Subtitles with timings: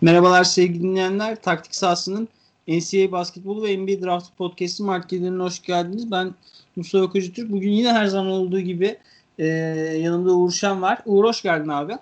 [0.00, 1.42] Merhabalar sevgili dinleyenler.
[1.42, 2.28] Taktik sahasının
[2.68, 6.10] NCAA basketbolu ve NBA draft podcast'ı markelerine hoş geldiniz.
[6.10, 6.34] Ben
[6.76, 8.98] Mustafa Koca Bugün yine her zaman olduğu gibi
[9.38, 9.46] e,
[10.00, 10.98] yanımda Uğur Şen var.
[11.06, 11.92] Uğur hoş geldin abi.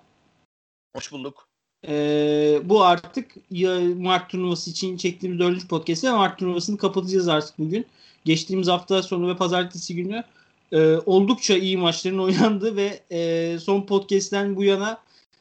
[0.96, 1.48] Hoş bulduk.
[1.88, 7.58] E, bu artık ya Mart turnuvası için çektiğimiz dördüncü podcast ve Mart turnuvasını kapatacağız artık
[7.58, 7.86] bugün.
[8.24, 10.24] Geçtiğimiz hafta sonu ve pazartesi günü
[10.72, 14.98] e, oldukça iyi maçların oynandı ve e, son podcast'ten bu yana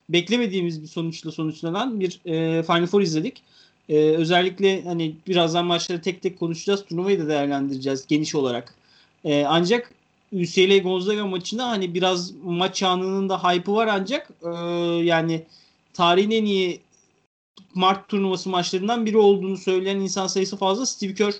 [0.09, 3.41] beklemediğimiz bir sonuçla sonuçlanan bir e, Final Four izledik.
[3.89, 6.85] E, özellikle hani birazdan maçları tek tek konuşacağız.
[6.85, 8.75] Turnuvayı da değerlendireceğiz geniş olarak.
[9.25, 9.91] E, ancak
[10.33, 14.49] UCLA Gonzaga maçında hani biraz maç anının da hype'ı var ancak e,
[15.03, 15.43] yani
[15.93, 16.81] tarihin en iyi
[17.73, 20.85] Mart turnuvası maçlarından biri olduğunu söyleyen insan sayısı fazla.
[20.85, 21.33] Steve Kerr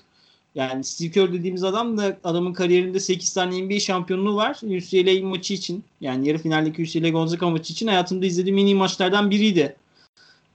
[0.55, 4.59] yani Steve Kerr dediğimiz adam da adamın kariyerinde 8 tane NBA şampiyonluğu var.
[4.63, 9.31] UCLA maçı için yani yarı finaldeki UCLA Gonzaga maçı için hayatımda izlediğim en iyi maçlardan
[9.31, 9.75] biriydi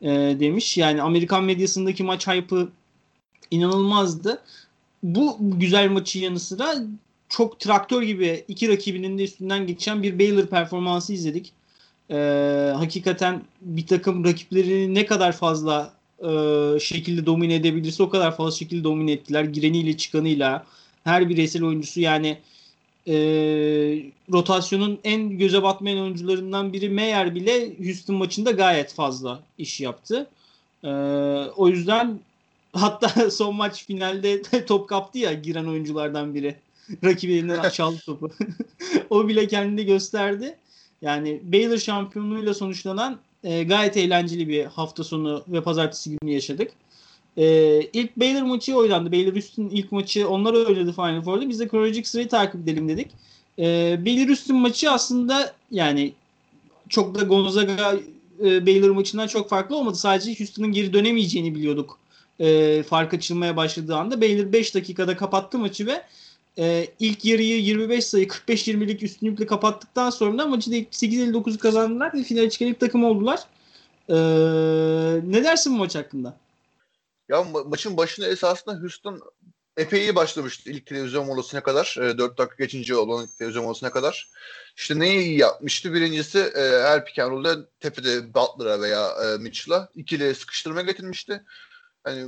[0.03, 0.09] e,
[0.41, 0.79] demiş.
[0.79, 2.69] Yani Amerikan medyasındaki maç hype'ı
[3.51, 4.43] inanılmazdı.
[5.03, 6.75] Bu güzel maçı yanı sıra
[7.29, 11.53] çok traktör gibi iki rakibinin de üstünden geçen bir Baylor performansı izledik.
[12.11, 16.31] Ee, hakikaten bir takım rakiplerini ne kadar fazla e,
[16.81, 19.45] şekilde domine edebilirse o kadar fazla şekilde domine ettiler.
[19.45, 20.67] Gireniyle çıkanıyla
[21.05, 22.39] her bireysel oyuncusu yani
[23.07, 23.15] e,
[24.33, 30.27] rotasyonun en göze batmayan oyuncularından biri Meyer bile Houston maçında gayet fazla iş yaptı.
[30.85, 30.89] E,
[31.57, 32.21] o yüzden
[32.73, 36.57] hatta son maç finalde top kaptı ya giren oyunculardan biri.
[37.05, 38.31] Rakibinden çaldı topu.
[39.11, 40.57] o bile kendini gösterdi.
[41.03, 46.73] Yani Baylor şampiyonluğuyla sonuçlanan e, gayet eğlenceli bir hafta sonu ve pazartesi günü yaşadık.
[47.37, 49.13] E, ilk Baylor maçı oynandı.
[49.13, 51.49] Baylor üstün ilk maçı onlar oynadı Final Four'da.
[51.49, 53.11] Biz de kronolojik sırayı takip edelim dedik.
[53.59, 53.65] E,
[54.07, 56.13] Baylor üstün maçı aslında yani
[56.89, 57.97] çok da Gonzaga
[58.45, 59.97] e, Baylor maçından çok farklı olmadı.
[59.97, 61.99] Sadece Houston'ın geri dönemeyeceğini biliyorduk.
[62.41, 64.21] E, fark açılmaya başladığı anda.
[64.21, 66.03] Baylor 5 dakikada kapattı maçı ve
[66.59, 72.51] e, ilk yarıyı 25 sayı 45-20'lik üstünlükle kapattıktan sonra maçı da 8-59'u kazandılar ve finale
[72.51, 73.41] çıkan ilk takım oldular.
[74.09, 74.15] E,
[75.33, 76.37] ne dersin bu maç hakkında?
[77.29, 79.23] Ya ma- maçın başında esasında Houston
[79.77, 81.97] epey iyi başlamıştı ilk televizyon molasına kadar.
[82.01, 84.29] E, 4 dakika geçince olan televizyon molasına kadar.
[84.77, 85.95] İşte neyi iyi yapmıştı?
[85.95, 87.47] Birincisi e, her pick and
[87.81, 91.43] tepede Butler'a veya e, Mitchell'a ikili sıkıştırma getirmişti.
[92.05, 92.27] Hani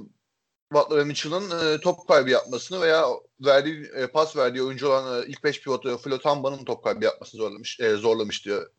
[0.73, 3.07] Butler ve Mitchell'ın e, top kaybı yapmasını veya
[3.41, 7.81] verdiği e, pas verdiği oyuncu olan e, ilk 5 pivotu Flotamba'nın top kaybı yapmasını zorlamış
[7.81, 8.71] e, zorlamış diyor.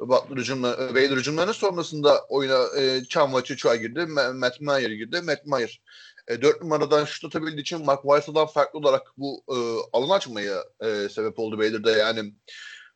[0.00, 4.06] Butler hücumla, e, Baylor hücumlarının sonrasında oyuna e, Cam Çuğa girdi.
[4.34, 5.20] Matt Meyer girdi.
[5.22, 5.80] Matt Meyer
[6.28, 9.56] e, 4 numaradan şut atabildiği için Mark Weiss'dan farklı olarak bu e,
[9.92, 11.90] alan açmaya e, sebep oldu Baylor'da.
[11.96, 12.34] Yani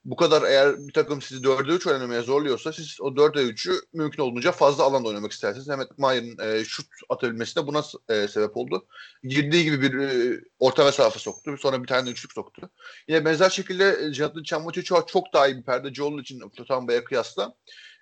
[0.05, 4.23] bu kadar eğer bir takım sizi 4'e 3 oynamaya zorluyorsa siz o 4'e 3'ü mümkün
[4.23, 5.69] olduğunca fazla alanda oynamak istersiniz.
[5.69, 8.87] Mehmet Mayer'in e, şut atabilmesi de buna e, sebep oldu.
[9.23, 11.57] Girdiği gibi bir e, orta mesafe soktu.
[11.59, 12.71] Sonra bir tane üçlük soktu.
[13.09, 17.55] Yine benzer şekilde e, Jonathan Çambaçı çok, daha iyi bir perdeci olduğu için Flotamba'ya kıyasla.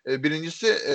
[0.06, 0.94] E, birincisi e,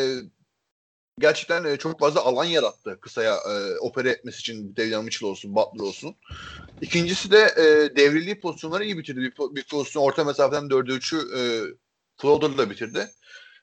[1.19, 5.83] gerçekten e, çok fazla alan yarattı kısaya e, opera etmesi için Davion Mitchell olsun, Butler
[5.83, 6.15] olsun.
[6.81, 9.19] İkincisi de e, devriliği pozisyonları iyi bitirdi.
[9.19, 11.41] Bir, bir pozisyon orta mesafeden 4'e 3'ü e,
[12.17, 13.09] floater'la bitirdi.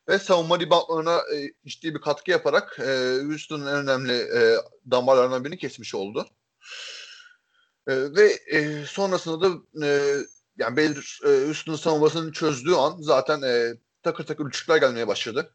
[0.09, 4.57] Ve savunma reboundlarına e, ciddi bir katkı yaparak e, Houston'un en önemli e,
[4.91, 6.27] damarlarından birini kesmiş oldu.
[7.87, 9.55] E, ve e, sonrasında da
[9.87, 10.17] e,
[10.59, 15.55] yani Baylor e, Houston'un savunmasını çözdüğü an zaten e, takır takır üçlükler gelmeye başladı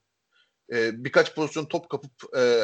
[0.73, 2.63] e, birkaç pozisyon top kapıp e,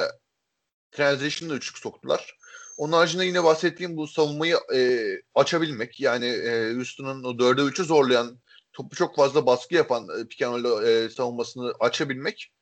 [0.92, 2.38] transition'da üçlük soktular.
[2.78, 8.40] Onun haricinde yine bahsettiğim bu savunmayı e, açabilmek yani e, Houston'un o 4'e 3'ü zorlayan
[8.74, 12.54] topu çok fazla baskı yapan e, Picano'yla e, savunmasını açabilmek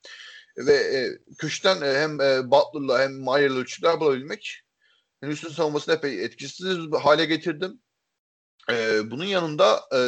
[0.58, 4.64] ve e, köşeden e, hem e, Butler'la hem Mayer'la üçlükler bulabilmek
[5.22, 7.81] yani Houston savunmasını epey etkisiz hale getirdim.
[8.72, 10.00] E, bunun yanında e,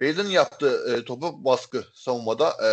[0.00, 2.70] Baylor'ın yaptığı e, topu baskı savunmada e,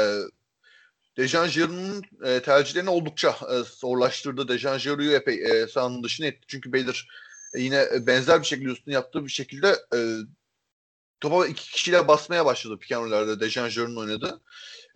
[1.17, 4.47] Dejan Giroud'un e, tercihlerini oldukça e, zorlaştırdı.
[4.47, 6.41] Dejan Giroud'u epey e, sahanın dışına etti.
[6.47, 7.07] Çünkü Baylor
[7.53, 9.99] e, yine benzer bir şekilde üstüne yaptığı bir şekilde e,
[11.19, 14.41] topa iki kişiyle basmaya başladı pikanolarda Dejan Giroud'un oynadı.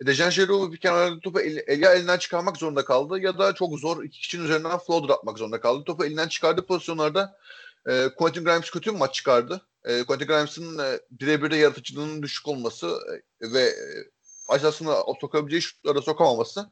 [0.02, 4.04] E, Dejan Giroud pikanolarda topu el, el, elinden çıkarmak zorunda kaldı ya da çok zor
[4.04, 5.84] iki kişinin üzerinden floater atmak zorunda kaldı.
[5.84, 7.38] Topu elinden çıkardığı pozisyonlarda
[7.86, 9.60] e, Quentin Grimes kötü bir maç çıkardı.
[9.84, 12.98] E, Quentin Grimes'in e, birebir de yaratıcılığının düşük olması
[13.40, 14.11] e, ve e,
[14.52, 16.70] aşağısına sokabileceği şutlara sokamaması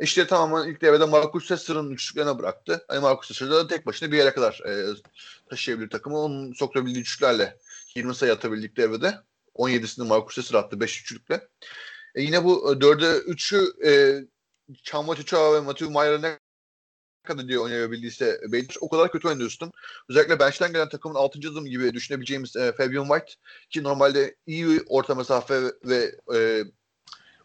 [0.00, 2.84] işte tamamen ilk devrede Marcus Sesser'ın üçlüklerine bıraktı.
[2.88, 4.94] Hani Marcus Sesser de tek başına bir yere kadar e,
[5.50, 6.18] taşıyabilir takımı.
[6.18, 7.58] Onun sokabildiği üçlüklerle
[7.94, 9.14] 20 sayı atabildik devrede.
[9.54, 11.48] 17'sini Marcus Sesser attı 5 üçlükle.
[12.14, 14.24] E yine bu 4'e 3'ü e,
[14.82, 16.38] Çamba Çuçağa ve Matthew Mayer'a ne
[17.22, 19.72] kadar diye oynayabildiyse Baylor o kadar kötü oynadı Houston.
[20.08, 21.38] Özellikle bench'ten gelen takımın 6.
[21.38, 23.32] adım gibi düşünebileceğimiz e, Fabian White
[23.70, 26.64] ki normalde iyi orta mesafe ve e,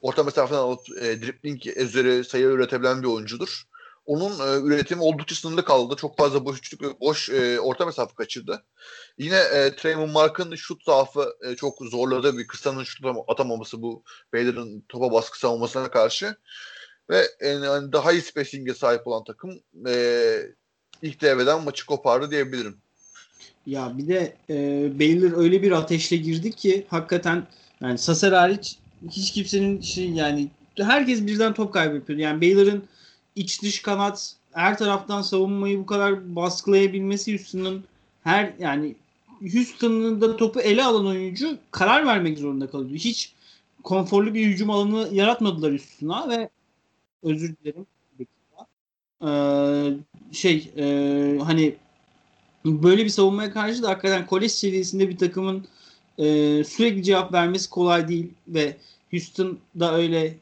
[0.01, 3.63] orta mesafeden alıp e, dribbling üzeri sayı üretebilen bir oyuncudur.
[4.05, 5.95] Onun e, üretimi oldukça sınırlı kaldı.
[5.95, 8.63] Çok fazla boş üçlük, boş e, orta mesafe kaçırdı.
[9.17, 12.37] Yine e, Trayvon Mark'ın şut zaafı e, çok zorladı.
[12.37, 14.03] Bir kısanın şut atamaması bu
[14.33, 16.35] Baylor'ın topa baskı savunmasına karşı.
[17.09, 19.93] Ve yani daha iyi spacing'e sahip olan takım e,
[21.01, 22.77] ilk devreden maçı kopardı diyebilirim.
[23.65, 24.55] Ya bir de e,
[24.99, 27.47] Baylor öyle bir ateşle girdi ki hakikaten
[27.81, 28.77] yani Saser hariç
[29.09, 30.47] hiç kimsenin şey yani
[30.77, 32.19] herkes birden top kaybediyor.
[32.19, 32.83] Yani Baylor'ın
[33.35, 37.83] iç dış kanat her taraftan savunmayı bu kadar baskılayabilmesi Houston'ın
[38.23, 38.95] her yani
[39.41, 42.99] Houston'ın da topu ele alan oyuncu karar vermek zorunda kalıyor.
[42.99, 43.33] Hiç
[43.83, 46.49] konforlu bir hücum alanı yaratmadılar Houston'a ve
[47.23, 47.85] özür dilerim.
[49.23, 51.75] Ee, şey e, hani
[52.65, 55.67] böyle bir savunmaya karşı da hakikaten kolej seviyesinde bir takımın
[56.19, 58.77] e, sürekli cevap vermesi kolay değil ve
[59.11, 60.35] Houston'da öyle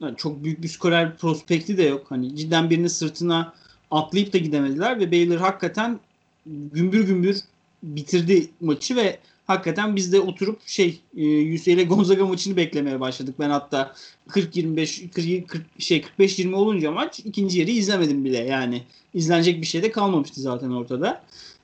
[0.00, 2.06] yani çok büyük bir skorer prospekti de yok.
[2.08, 3.54] Hani cidden birini sırtına
[3.90, 6.00] atlayıp da gidemediler ve Baylor hakikaten
[6.46, 7.40] gümbür gümbür
[7.82, 13.34] bitirdi maçı ve hakikaten biz de oturup şey e, UCLA Gonzaga maçını beklemeye başladık.
[13.38, 13.94] Ben hatta
[14.28, 18.38] 40-25 40, şey 45-20 olunca maç ikinci yeri izlemedim bile.
[18.38, 18.82] Yani
[19.14, 21.22] izlenecek bir şey de kalmamıştı zaten ortada.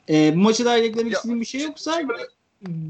[0.08, 2.02] E, bu maçı da eklemek istediğim bir şey yoksa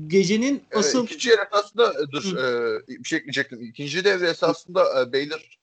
[0.06, 0.99] gecenin asıl...
[0.99, 3.61] Evet, ikinci yarı esasında e, dur e, bir şey ekleyecektim.
[3.61, 5.58] İkinci devre esasında e, Baylor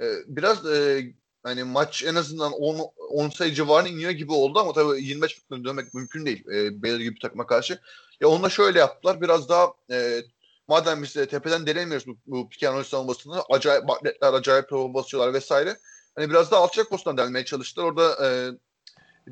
[0.00, 1.06] e, biraz e,
[1.42, 5.64] hani maç en azından 10, 10 sayı civarına iniyor gibi oldu ama tabii 25 futboluna
[5.64, 7.78] dönmek mümkün değil e, Baylor gibi bir takıma karşı.
[8.20, 9.20] Ya onunla şöyle yaptılar.
[9.20, 10.22] Biraz daha e,
[10.68, 15.76] madem biz de tepeden denemiyoruz bu, bu Pikano savunmasını acayip atletler, acayip topa basıyorlar vesaire.
[16.14, 17.86] Hani biraz daha alçak pozisyondan delmeye çalıştılar.
[17.86, 18.28] Orada e,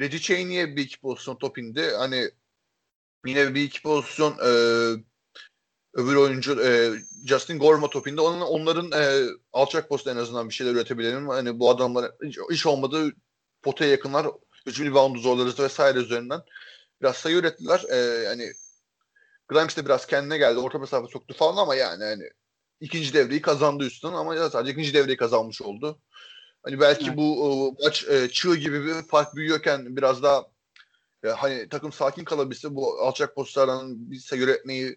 [0.00, 1.90] Reggie Cheney'e bir iki pozisyon top indi.
[1.98, 2.31] Hani
[3.26, 4.50] yine bir iki pozisyon e,
[5.94, 6.92] öbür oyuncu e,
[7.26, 11.28] Justin Gorma topinde onun, onların e, alçak posta en azından bir şeyler üretebilelim.
[11.28, 13.12] Hani bu adamlar hiç, hiç olmadı
[13.62, 14.26] potaya yakınlar
[14.66, 16.40] hücum reboundu zorlarız vesaire üzerinden
[17.02, 17.84] biraz sayı ürettiler.
[17.90, 18.52] E, yani
[19.48, 20.58] Grimes de biraz kendine geldi.
[20.58, 22.24] Orta mesafe soktu falan ama yani hani
[22.80, 26.00] ikinci devreyi kazandı üstünden ama sadece ikinci devreyi kazanmış oldu.
[26.62, 27.16] Hani belki evet.
[27.16, 30.53] bu o, maç e, çığ gibi bir fark büyüyorken biraz daha
[31.24, 34.96] e, hani takım sakin kalabilse bu alçak postlardan bir sayı üretmeyi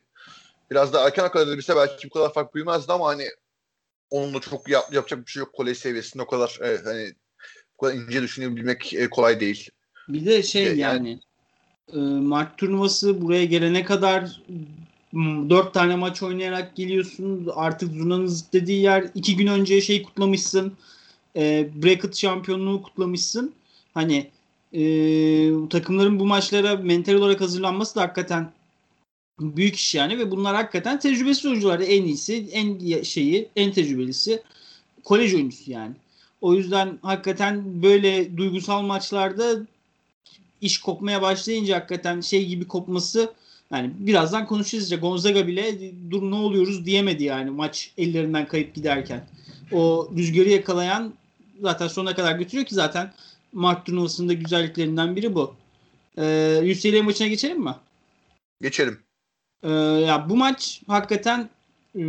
[0.72, 3.28] biraz daha erken akalabilse belki bu kadar fark büyümezdi ama hani
[4.10, 7.14] onunla çok yap, yapacak bir şey yok kolej seviyesinde o kadar e, hani
[7.74, 9.70] bu kadar ince düşünebilmek e, kolay değil.
[10.10, 11.20] Bir de şey yani, yani
[11.94, 14.42] e, Mart turnuvası buraya gelene kadar
[15.50, 17.52] dört tane maç oynayarak geliyorsun.
[17.56, 20.78] Artık Zuna'nın dediği yer iki gün önce şey kutlamışsın.
[21.36, 23.54] E, bracket şampiyonluğu kutlamışsın.
[23.94, 24.32] Hani
[24.74, 24.82] e,
[25.70, 28.52] takımların bu maçlara mental olarak hazırlanması da hakikaten
[29.40, 31.80] büyük iş yani ve bunlar hakikaten tecrübesiz oyuncular.
[31.80, 34.44] En iyisi, en şeyi, en tecrübelisi
[35.04, 35.96] kolej oyuncusu yani.
[36.42, 39.68] O yüzden hakikaten böyle duygusal maçlarda
[40.62, 43.34] iş kopmaya başlayınca hakikaten şey gibi kopması
[43.72, 49.28] yani birazdan konuşacağız işte Gonzaga bile dur ne oluyoruz diyemedi yani maç ellerinden kayıp giderken.
[49.72, 51.14] O rüzgarı yakalayan
[51.62, 53.14] zaten sonuna kadar götürüyor ki zaten
[53.58, 55.56] Mart turnuvasında güzelliklerinden biri bu.
[56.18, 57.76] Ee, UCLA maçına geçelim mi?
[58.62, 59.00] Geçelim.
[59.64, 61.50] Ee, ya bu maç hakikaten
[61.96, 62.02] e,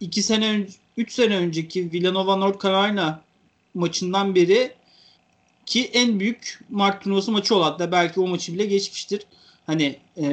[0.00, 3.22] iki sene önce, üç sene önceki Villanova North Carolina
[3.74, 4.72] maçından beri
[5.66, 9.26] ki en büyük Mart turnuvası maçı olan da belki o maçı bile geçmiştir.
[9.66, 10.26] Hani e,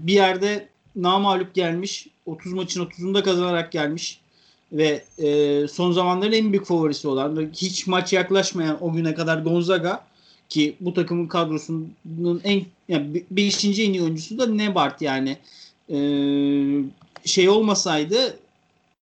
[0.00, 4.20] bir yerde namalup gelmiş 30 maçın 30'unda kazanarak gelmiş
[4.72, 10.09] ve e, son zamanların en büyük favorisi olan hiç maç yaklaşmayan o güne kadar Gonzaga
[10.50, 13.64] ki bu takımın kadrosunun en yani 5.
[13.64, 15.38] en iyi oyuncusu da Nebart yani
[15.88, 15.96] e,
[17.24, 18.38] şey olmasaydı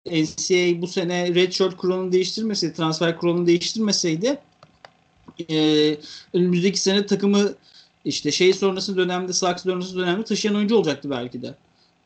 [0.07, 4.39] NCAA bu sene redshirt kuralını değiştirmeseydi transfer kuralını değiştirmeseydi
[5.51, 5.97] e,
[6.33, 7.55] önümüzdeki sene takımı
[8.05, 11.55] işte şey sonrası dönemde Saks sonrası dönemde taşıyan oyuncu olacaktı belki de.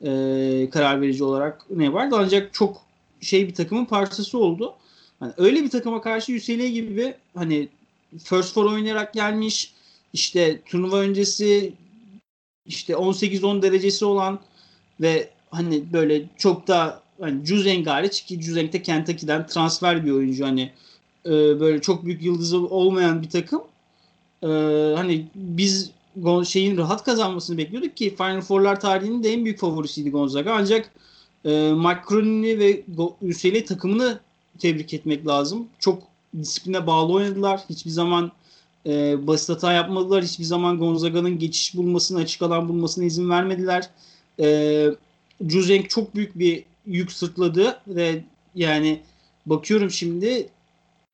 [0.02, 2.82] E, karar verici olarak ne vardı ancak çok
[3.20, 4.74] şey bir takımın parçası oldu.
[5.20, 7.68] Hani öyle bir takıma karşı UCLA gibi hani
[8.18, 9.74] first four oynayarak gelmiş.
[10.12, 11.72] İşte turnuva öncesi
[12.66, 14.40] işte 18-10 derecesi olan
[15.00, 20.44] ve hani böyle çok da hani Juzeng hariç ki Juzeng de Kentucky'den transfer bir oyuncu.
[20.44, 20.72] Hani
[21.26, 23.62] e, böyle çok büyük yıldızı olmayan bir takım.
[24.42, 24.46] E,
[24.96, 25.90] hani biz
[26.46, 30.52] şeyin rahat kazanmasını bekliyorduk ki Final Four'lar tarihinin de en büyük favorisiydi Gonzaga.
[30.54, 30.92] Ancak
[31.44, 32.82] e, Mike ve
[33.20, 34.20] UCLA takımını
[34.58, 35.68] tebrik etmek lazım.
[35.78, 36.02] Çok
[36.38, 37.60] disipline bağlı oynadılar.
[37.70, 38.32] Hiçbir zaman
[38.86, 40.24] e, basit hata yapmadılar.
[40.24, 43.90] Hiçbir zaman Gonzaga'nın geçiş bulmasını, açık alan bulmasına izin vermediler.
[44.40, 44.86] E,
[45.48, 49.00] Juzenk çok büyük bir yük sırtladı ve yani
[49.46, 50.48] bakıyorum şimdi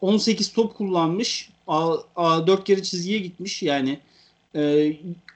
[0.00, 1.50] 18 top kullanmış.
[1.66, 4.00] A, A, 4 kere çizgiye gitmiş yani.
[4.54, 4.92] E,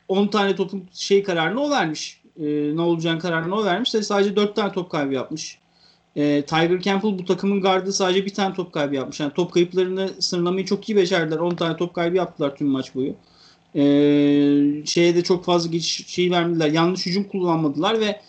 [0.09, 2.21] 10 tane topun şey kararını o vermiş.
[2.41, 3.95] E, ne olacağını kararını o vermiş.
[3.95, 5.60] Ve sadece 4 tane top kaybı yapmış.
[6.17, 9.21] E, Tiger Campbell bu takımın gardı sadece bir tane top kaybı yapmış.
[9.21, 11.39] Yani top kayıplarını sınırlamayı çok iyi becerdiler.
[11.39, 13.15] 10 tane top kaybı yaptılar tüm maç boyu.
[13.75, 13.83] E,
[14.87, 16.69] şeye de çok fazla geçiş şey vermediler.
[16.71, 18.21] Yanlış hücum kullanmadılar ve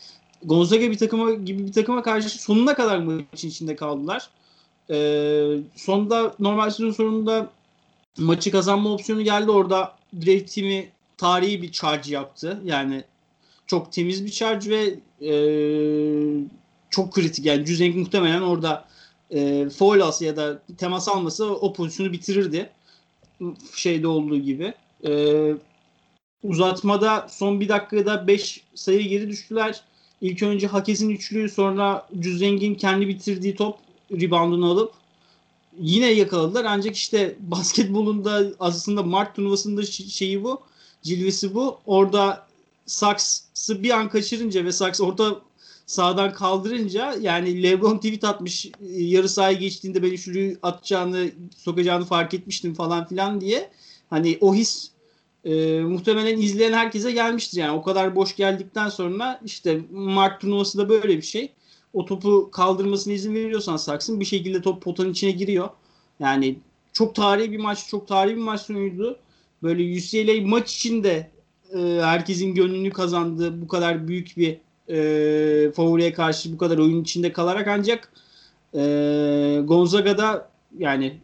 [0.44, 4.30] Gonzaga bir takıma gibi bir takıma karşı sonuna kadar maçın içinde kaldılar.
[4.90, 4.96] E,
[5.76, 7.50] sonunda normal sezon sonunda
[8.18, 9.52] maçı kazanma opsiyonu geldi.
[9.52, 12.62] Orada Draft Team'i tarihi bir charge yaptı.
[12.66, 13.04] Yani
[13.68, 14.96] çok temiz bir charge ve
[15.28, 15.32] e,
[16.92, 17.46] çok kritik.
[17.46, 18.86] Yani Cüzenk muhtemelen orada
[19.32, 22.70] e, foul alsa ya da temas almasa o pozisyonu bitirirdi.
[23.76, 24.74] Şeyde olduğu gibi.
[25.06, 25.12] E,
[26.44, 29.82] uzatmada son bir dakikada 5 sayı geri düştüler.
[30.22, 33.80] İlk önce Hakes'in üçlüğü sonra Cüzeng'in kendi bitirdiği top
[34.12, 34.94] reboundunu alıp
[35.80, 36.66] yine yakaladılar.
[36.66, 40.62] Ancak işte basketbolun da aslında Mart turnuvasında şeyi bu.
[41.04, 41.80] Cilvesi bu.
[41.86, 42.48] Orada
[42.86, 45.42] Saks'ı bir an kaçırınca ve Saks orta
[45.86, 52.74] sağdan kaldırınca yani LeBron tweet atmış yarı sahaya geçtiğinde ben şurayı atacağını sokacağını fark etmiştim
[52.74, 53.70] falan filan diye.
[54.10, 54.92] Hani o his
[55.46, 60.90] e, muhtemelen izleyen herkese gelmiştir yani o kadar boş geldikten sonra işte Mart turnuvası da
[60.90, 61.52] böyle bir şey.
[61.94, 65.70] O topu kaldırmasına izin veriyorsan Saks'ın bir şekilde top potanın içine giriyor.
[66.20, 66.60] Yani
[66.94, 69.20] çok tarihi bir maç, çok tarihi bir maç sonuydu.
[69.64, 71.32] Böyle UCLA maç içinde
[71.74, 74.58] e, herkesin gönlünü kazandığı bu kadar büyük bir
[74.92, 78.14] e, favoriye karşı bu kadar oyun içinde kalarak ancak
[78.74, 78.82] e,
[79.64, 81.18] Gonzaga'da yani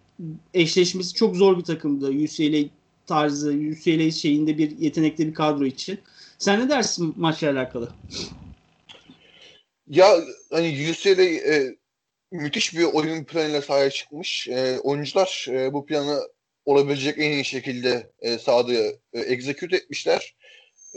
[0.53, 2.09] eşleşmesi çok zor bir takımdı.
[2.09, 2.69] UCLA
[3.07, 6.00] tarzı, UCLA şeyinde bir yetenekli bir kadro için.
[6.38, 7.89] Sen ne dersin maçla alakalı?
[9.88, 10.07] Ya
[10.51, 11.75] hani UCLA e,
[12.31, 14.47] müthiş bir oyun planıyla sahaya çıkmış.
[14.47, 16.19] E, oyuncular e, bu planı
[16.65, 20.36] olabilecek en iyi şekilde e, sahada e, execute etmişler.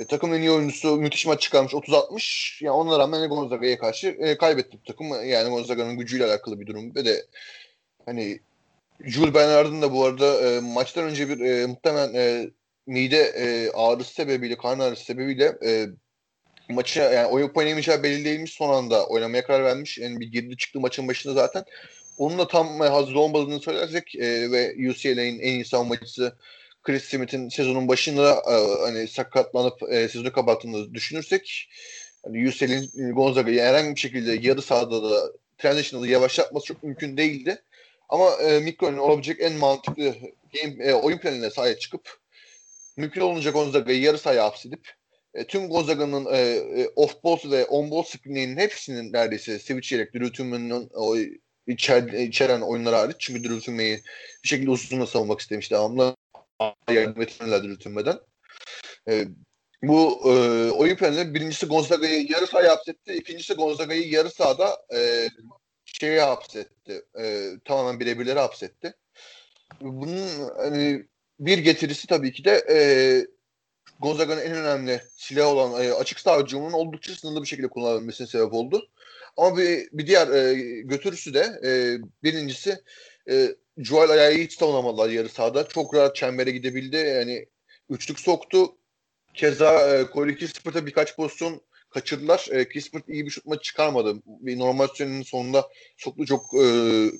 [0.00, 2.64] E, takımın en iyi oyuncusu müthiş maç çıkarmış 30-60.
[2.64, 5.24] Yani ona rağmen Gonzaga'ya karşı e, kaybetti takım.
[5.24, 6.94] Yani Gonzaga'nın gücüyle alakalı bir durum.
[6.94, 7.26] Ve de
[8.06, 8.40] hani
[9.04, 12.50] Jules Bernard'ın da bu arada e, maçtan önce bir e, muhtemelen e,
[12.86, 15.86] mide e, ağrısı sebebiyle, karın ağrısı sebebiyle e,
[16.68, 18.52] maça yani oyun oynamayacağı belli değilmiş.
[18.52, 19.98] Son anda oynamaya karar vermiş.
[19.98, 21.64] Yani bir girdi çıktı maçın başında zaten.
[22.18, 26.36] Onun da tam hazır olmadığını söylersek e, ve UCLA'nin en iyi savunmacısı
[26.82, 31.70] Chris Smith'in sezonun başında e, hani sakatlanıp e, sezonu kapattığını düşünürsek
[32.24, 37.62] hani UCLA'nin Gonzaga'yı herhangi bir şekilde yarı sahada da transition'da yavaşlatması çok mümkün değildi.
[38.08, 40.14] Ama e, Mikro'nun olabilecek en mantıklı
[40.54, 42.18] game, e, oyun planına sahaya çıkıp
[42.96, 44.88] mümkün olunca Gonzaga'yı yarı sahaya hapsedip
[45.34, 50.90] e, tüm Gonzaga'nın e, e, off-ball ve on-ball screenlerinin hepsinin neredeyse switch yiyerek Drew Tillman'ın
[50.94, 51.16] o
[51.66, 53.16] içer, içeren oyunlar hariç.
[53.18, 53.72] Çünkü Drew
[54.44, 56.16] bir şekilde uzunla savunmak istemiş devamlı
[56.90, 58.18] yardım etmeler dürütülmeden.
[59.08, 59.24] E,
[59.82, 60.30] bu e,
[60.70, 63.14] oyun planı birincisi Gonzaga'yı yarı sahaya hapsetti.
[63.14, 65.28] ikincisi Gonzaga'yı yarı sahada e,
[65.84, 67.02] şeye hapsetti.
[67.18, 68.94] E, tamamen birebirleri hapsetti.
[69.80, 71.06] Bunun hani,
[71.40, 72.78] bir getirisi tabii ki de e,
[74.00, 78.88] Gonzaga'nın en önemli silah olan e, açık hücumunun oldukça sınırlı bir şekilde kullanılmasına sebep oldu.
[79.36, 81.70] Ama bir, bir diğer e, götürüsü de e,
[82.22, 82.82] birincisi
[83.30, 85.68] e, Joel ayağı hiç savunamadılar yarı sahada.
[85.68, 86.96] Çok rahat çembere gidebildi.
[86.96, 87.46] Yani
[87.90, 88.76] üçlük soktu.
[89.34, 91.60] Keza e, Corey Kispert'a birkaç pozisyon
[91.90, 92.46] kaçırdılar.
[92.50, 94.16] E, Kispert iyi bir şut maçı çıkarmadı.
[94.26, 96.64] Bir normal sürenin sonunda soktu çok e,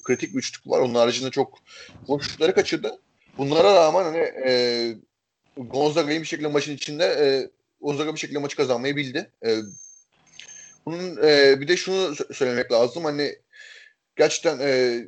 [0.05, 0.81] kritik bir üçlük var.
[0.81, 1.59] Onun haricinde çok
[2.07, 3.01] hoş şutları kaçırdı.
[3.39, 4.95] Bunlara rağmen hani e,
[5.57, 7.51] Gonzaga'yı bir şekilde maçın içinde e,
[7.81, 9.31] Gonzaga bir şekilde maçı kazanmayı bildi.
[9.47, 9.57] E,
[10.87, 13.05] bunun e, bir de şunu söylemek lazım.
[13.05, 13.35] Hani
[14.17, 15.01] gerçekten e,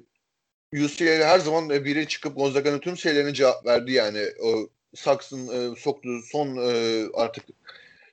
[0.73, 4.25] UCLA her zaman biri çıkıp Gonzaga'nın tüm şeylerine cevap verdi yani.
[4.43, 7.45] O Saks'ın e, soktuğu son e, artık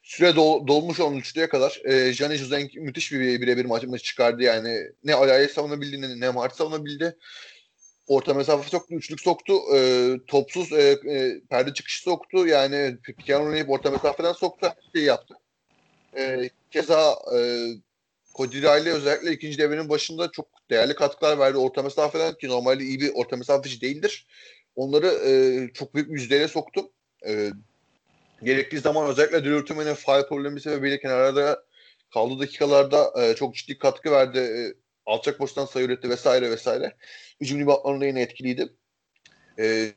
[0.04, 4.44] süre dol, dolmuş olan üçlüye kadar e, Jani Juzenk müthiş bir birebir maç, maçı çıkardı
[4.44, 4.92] yani.
[5.04, 7.18] Ne ayağı savunabildi ne, ne Mart savunabildi.
[8.08, 9.54] Orta mesafe soktu, üçlük soktu.
[9.76, 12.48] E, topsuz e, e, perde çıkışı soktu.
[12.48, 14.68] Yani piken oynayıp orta mesafeden soktu.
[14.68, 15.34] Her şeyi yaptı.
[16.18, 17.40] E, keza e,
[18.48, 23.12] Riley özellikle ikinci devrenin başında çok değerli katkılar verdi orta mesafeden ki normalde iyi bir
[23.14, 24.28] orta mesafeci değildir.
[24.76, 25.34] Onları e,
[25.74, 26.92] çok büyük yüzdeyle soktu.
[27.28, 27.50] E,
[28.44, 31.64] gerektiği zaman özellikle Timon'un faal problemi sebebiyle kenarlarda
[32.14, 34.40] kaldığı dakikalarda e, çok ciddi katkı verdi.
[34.40, 34.74] E,
[35.06, 36.96] alçak boştan sayı üretti vesaire vesaire.
[37.42, 38.70] Hücum ribatlarında yine etkiliydi.
[39.60, 39.92] e,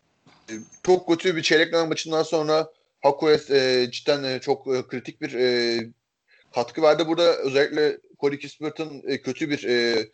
[0.83, 2.73] çok kötü bir çeyrek maçından sonra
[3.03, 5.79] Hakues e, cidden e, çok e, kritik bir e,
[6.55, 7.07] katkı verdi.
[7.07, 10.09] Burada özellikle Corey Kispert'ın e, kötü bir e,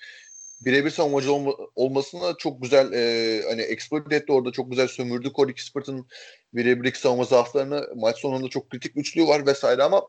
[0.61, 5.55] birebir savunmacı olma, olmasına çok güzel e, hani exploit etti orada çok güzel sömürdü Corey
[5.55, 6.07] Kispert'ın
[6.55, 10.09] birebir savunma zaaflarını maç sonunda çok kritik üçlüğü var vesaire ama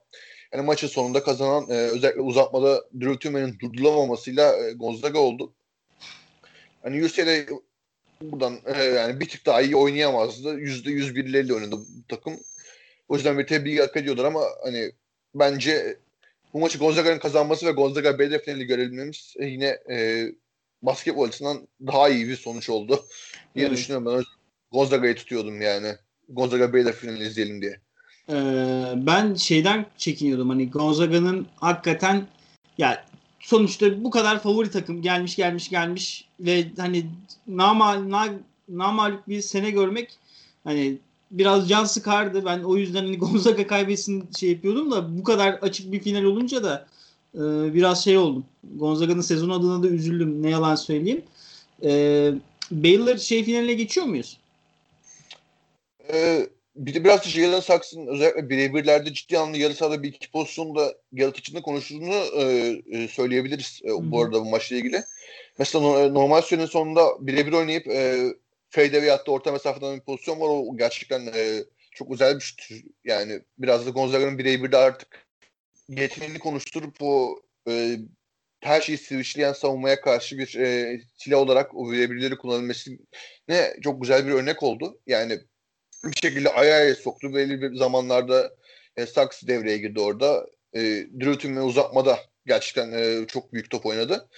[0.53, 5.53] yani maçın sonunda kazanan e, özellikle uzatmada Drew Timmy'nin durdurulamamasıyla e, Gonzaga oldu.
[6.83, 7.59] Hani UCLA
[8.21, 10.59] buradan e, yani bir tık daha iyi oynayamazdı.
[10.59, 12.39] Yüzde yüz birileriyle oynadı bu takım.
[13.09, 14.91] O yüzden bir tebrik hak ediyorlar ama hani
[15.35, 15.97] bence
[16.53, 20.27] bu maçı Gonzaga'nın kazanması ve Gonzaga BD finali görebilmemiz e, yine e,
[20.81, 23.05] basketbol açısından daha iyi bir sonuç oldu
[23.55, 23.77] diye evet.
[23.77, 24.05] düşünüyorum.
[24.05, 24.23] Ben
[24.71, 25.95] Gonzaga'yı tutuyordum yani.
[26.29, 27.79] Gonzaga BD finali izleyelim diye.
[28.29, 28.35] Ee,
[28.95, 32.27] ben şeyden çekiniyordum hani Gonzaga'nın hakikaten
[32.77, 33.05] ya
[33.39, 37.05] sonuçta bu kadar favori takım gelmiş gelmiş gelmiş ve hani
[37.47, 38.29] nama, na,
[38.69, 40.17] namalip bir sene görmek
[40.63, 40.97] hani
[41.31, 42.45] biraz can sıkardı.
[42.45, 46.63] Ben o yüzden hani Gonzaga kaybetsin şey yapıyordum da bu kadar açık bir final olunca
[46.63, 46.87] da
[47.35, 47.39] e,
[47.73, 48.45] biraz şey oldum.
[48.75, 50.43] Gonzaga'nın sezon adına da üzüldüm.
[50.43, 51.21] Ne yalan söyleyeyim.
[51.83, 52.31] E,
[52.71, 54.37] Baylor şey finaline geçiyor muyuz?
[56.13, 60.31] Ee, bir de biraz da Jalen Saks'ın özellikle birebirlerde ciddi anlamda yarı sahada bir iki
[60.31, 62.43] pozisyonda yaratıcılığını konuştuğunu e,
[62.91, 65.03] e, söyleyebiliriz e, bu arada bu maçla ilgili.
[65.59, 68.17] Mesela e, normal sürenin sonunda birebir oynayıp e,
[68.69, 70.47] fade veya da orta mesafeden bir pozisyon var.
[70.49, 72.69] O gerçekten e, çok özel bir şut.
[73.03, 75.27] Yani biraz da Gonzaga'nın birebir de artık
[75.89, 77.97] yeteneğini konuşturup o e,
[78.61, 82.91] her şeyi switchleyen savunmaya karşı bir e, silah olarak o birebirleri kullanılması
[83.47, 84.99] ne çok güzel bir örnek oldu.
[85.07, 85.39] Yani
[86.03, 87.35] bir şekilde ayağa soktu.
[87.35, 88.51] Belli bir zamanlarda
[88.97, 90.47] e, Saks devreye girdi orada.
[90.73, 90.79] E,
[91.19, 94.29] Drew ve uzatmada gerçekten e, çok büyük top oynadı.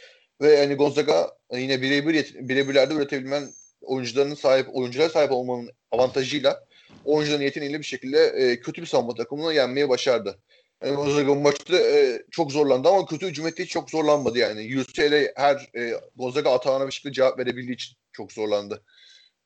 [0.42, 3.50] Ve yani Gonzaga yine birebir birebirlerde üretebilmen
[3.82, 6.66] oyuncularının sahip oyunculara sahip olmanın avantajıyla
[7.06, 10.40] oyuncuların yeteneğiyle bir şekilde e, kötü bir savunma takımını yenmeyi başardı.
[10.84, 14.80] Yani Gonzaga maçta e, çok zorlandı ama kötü hücum ettiği çok zorlanmadı yani.
[14.80, 18.84] UCLA her e, Gonzaga atağına bir şekilde cevap verebildiği için çok zorlandı.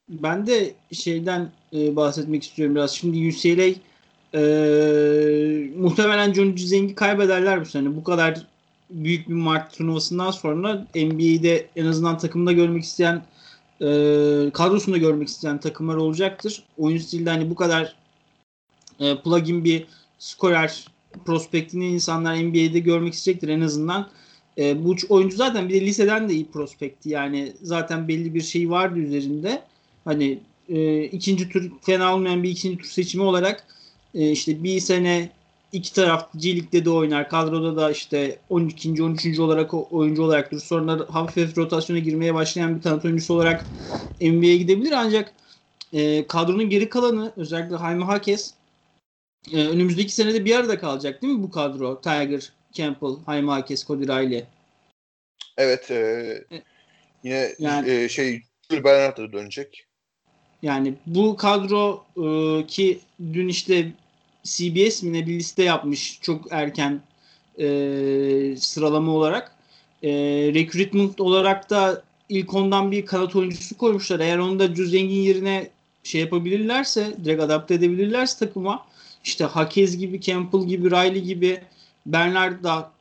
[0.09, 2.91] Ben de şeyden e, bahsetmek istiyorum biraz.
[2.91, 3.75] Şimdi UCLA
[4.33, 4.41] e,
[5.75, 7.95] muhtemelen John Zengi kaybederler bu sene.
[7.95, 8.47] Bu kadar
[8.89, 13.25] büyük bir Mart turnuvasından sonra NBA'de en azından takımda görmek isteyen
[13.81, 13.87] e,
[14.53, 16.63] kadrosunda görmek isteyen takımlar olacaktır.
[16.77, 17.95] Oyun stilde hani bu kadar
[18.99, 19.85] e, plugin bir
[20.19, 20.85] skorer
[21.25, 24.09] prospektini insanlar NBA'de görmek isteyecektir en azından.
[24.57, 27.09] E, bu oyuncu zaten bir de liseden de iyi prospekti.
[27.09, 29.63] Yani zaten belli bir şey vardı üzerinde.
[30.05, 33.67] Hani e, ikinci tur fena olmayan bir ikinci tur seçimi olarak
[34.13, 35.29] e, işte bir sene
[35.75, 37.29] iki taraf G Lig'de de oynar.
[37.29, 39.03] Kadroda da işte 12.
[39.03, 39.39] 13.
[39.39, 40.61] olarak oyuncu olarak durur.
[40.61, 43.65] Sonra hafif hafif rotasyona girmeye başlayan bir kanat oyuncusu olarak
[44.21, 44.91] NBA'ye gidebilir.
[44.91, 45.33] Ancak
[45.93, 48.53] e, kadronun geri kalanı özellikle Jaime Hakes
[49.53, 52.01] e, önümüzdeki senede bir arada kalacak değil mi bu kadro?
[52.01, 54.45] Tiger, Campbell, Jaime Hakes, Cody Riley.
[55.57, 55.91] Evet.
[55.91, 55.95] E,
[56.51, 56.61] e
[57.23, 59.85] yine yani, e, şey Jules Bernard da dönecek.
[60.61, 62.99] Yani bu kadro e, ki
[63.33, 63.91] dün işte
[64.45, 67.01] CBS mi ne bir liste yapmış çok erken
[67.59, 67.65] e,
[68.57, 69.55] sıralama olarak.
[70.03, 70.11] E,
[70.53, 74.19] recruitment olarak da ilk ondan bir kanat oyuncusu koymuşlar.
[74.19, 75.69] Eğer onu da Cüzengin yerine
[76.03, 78.85] şey yapabilirlerse, direkt adapte edebilirlerse takıma
[79.23, 81.61] işte Hakez gibi, Campbell gibi, Riley gibi
[82.05, 82.91] Bernard da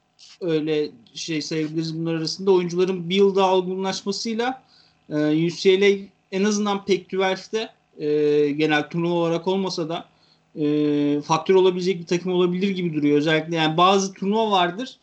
[0.40, 2.50] öyle şey sayabiliriz bunlar arasında.
[2.50, 4.62] Oyuncuların bir yılda olgunlaşmasıyla
[5.11, 5.14] e,
[5.46, 7.68] UCLA en azından Pac-12'de
[8.04, 10.13] e, genel turnuva olarak olmasa da
[10.56, 13.18] e, faktör olabilecek bir takım olabilir gibi duruyor.
[13.18, 14.98] Özellikle yani bazı turnuva vardır.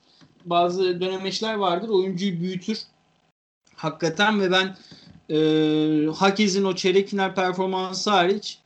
[0.45, 1.89] Bazı dönemeçler vardır.
[1.89, 2.79] Oyuncuyu büyütür.
[3.75, 4.77] Hakikaten ve ben
[5.29, 8.57] e, Hakiz'in o çeyrek final performansı hariç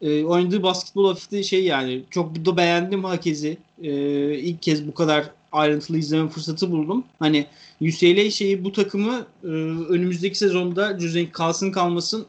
[0.00, 3.58] e, oynadığı basketbol hafifte şey yani çok da beğendim Hakiz'i.
[3.82, 3.92] E,
[4.38, 7.04] ilk kez bu kadar ayrıntılı izleme fırsatı buldum.
[7.18, 7.46] Hani
[7.80, 9.46] UCLA şeyi bu takımı e,
[9.88, 12.26] önümüzdeki sezonda Cüzenk kalsın kalmasın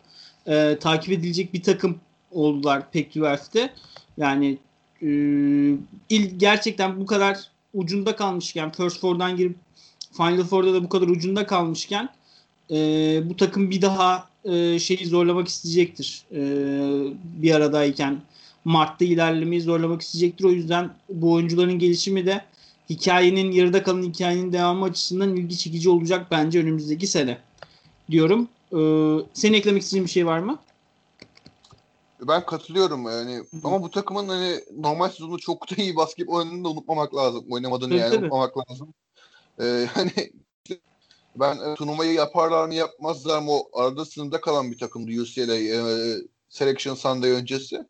[0.48, 1.98] e, takip edilecek bir takım
[2.32, 3.74] oldular pek UF'de.
[4.20, 4.58] Yani
[5.02, 5.08] e,
[6.10, 7.38] il gerçekten bu kadar
[7.74, 9.56] ucunda kalmışken First Four'dan girip
[10.18, 12.10] Final Four'da da bu kadar ucunda kalmışken
[12.72, 12.76] e,
[13.30, 16.24] bu takım bir daha e, şeyi zorlamak isteyecektir.
[16.32, 16.42] E,
[17.42, 18.22] bir aradayken
[18.66, 20.46] Mart'ta ilerlemeyi zorlamak isteyecektir.
[20.46, 22.42] O yüzden bu oyuncuların gelişimi de
[22.90, 27.38] hikayenin yarıda kalan hikayenin devamı açısından ilgi çekici olacak bence önümüzdeki sene
[28.12, 28.48] diyorum.
[28.72, 28.78] Ee,
[29.34, 30.60] senin eklemek istediğin bir şey var mı?
[32.22, 33.62] Ben katılıyorum yani Hı-hı.
[33.64, 37.46] ama bu takımın hani normal sezonda çok da iyi basketbol oynadığını da unutmamak lazım.
[37.50, 38.22] Oynamadığını tabii, yani tabii.
[38.22, 38.94] unutmamak lazım.
[39.62, 40.12] Ee, hani
[41.36, 46.16] ben e, turnuvayı yaparlar mı yapmazlar mı o arada sınırda kalan bir takımdı UCLA e,
[46.50, 47.86] Selection Sunday öncesi.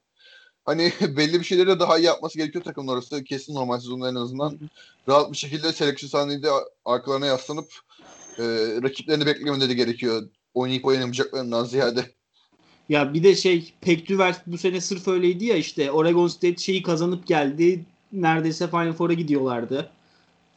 [0.66, 3.24] Hani belli bir şeyleri daha iyi yapması gerekiyor takımın orası.
[3.24, 4.60] Kesin normal sezonda en azından
[5.08, 6.50] rahat bir şekilde Selection Sunday'de
[6.86, 7.74] arkalarına yaslanıp
[8.38, 8.44] e,
[8.84, 10.30] rakiplerini beklemeleri gerekiyor.
[10.54, 12.19] Oynayıp oynamayacaklarından ziyade.
[12.90, 17.28] Ya bir de şey Pektuvel bu sene sırf öyleydi ya işte Oregon State şeyi kazanıp
[17.28, 17.86] geldi.
[18.14, 19.90] Neredeyse Final Four'a gidiyorlardı.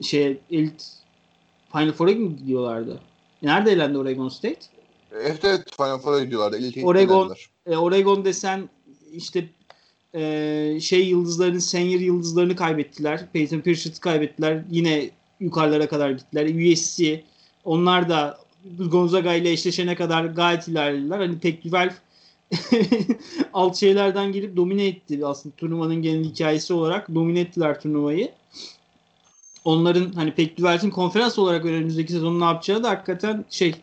[0.02, 0.90] Şey elit
[1.72, 3.00] Final Four'a mı gidiyorlardı?
[3.42, 4.60] Nerede elendi Oregon State?
[5.12, 6.56] Evet evet Final Four'a gidiyorlardı.
[6.56, 7.34] Elite Oregon,
[7.66, 8.68] e, Oregon desen
[9.12, 9.48] işte
[10.14, 13.32] e, şey yıldızlarını, senior yıldızlarını kaybettiler.
[13.32, 14.62] Peyton Pritchard'ı kaybettiler.
[14.70, 16.72] Yine yukarılara kadar gittiler.
[16.72, 17.24] USC
[17.64, 18.38] onlar da
[18.90, 21.18] Gonzaga ile eşleşene kadar gayet ilerlediler.
[21.18, 21.92] Hani Pac-12
[23.52, 28.32] alt şeylerden gelip domine etti aslında turnuvanın genel hikayesi olarak domine ettiler turnuvayı.
[29.64, 33.74] Onların hani Pac-12'in konferans olarak önümüzdeki sezonu ne yapacağı da hakikaten şey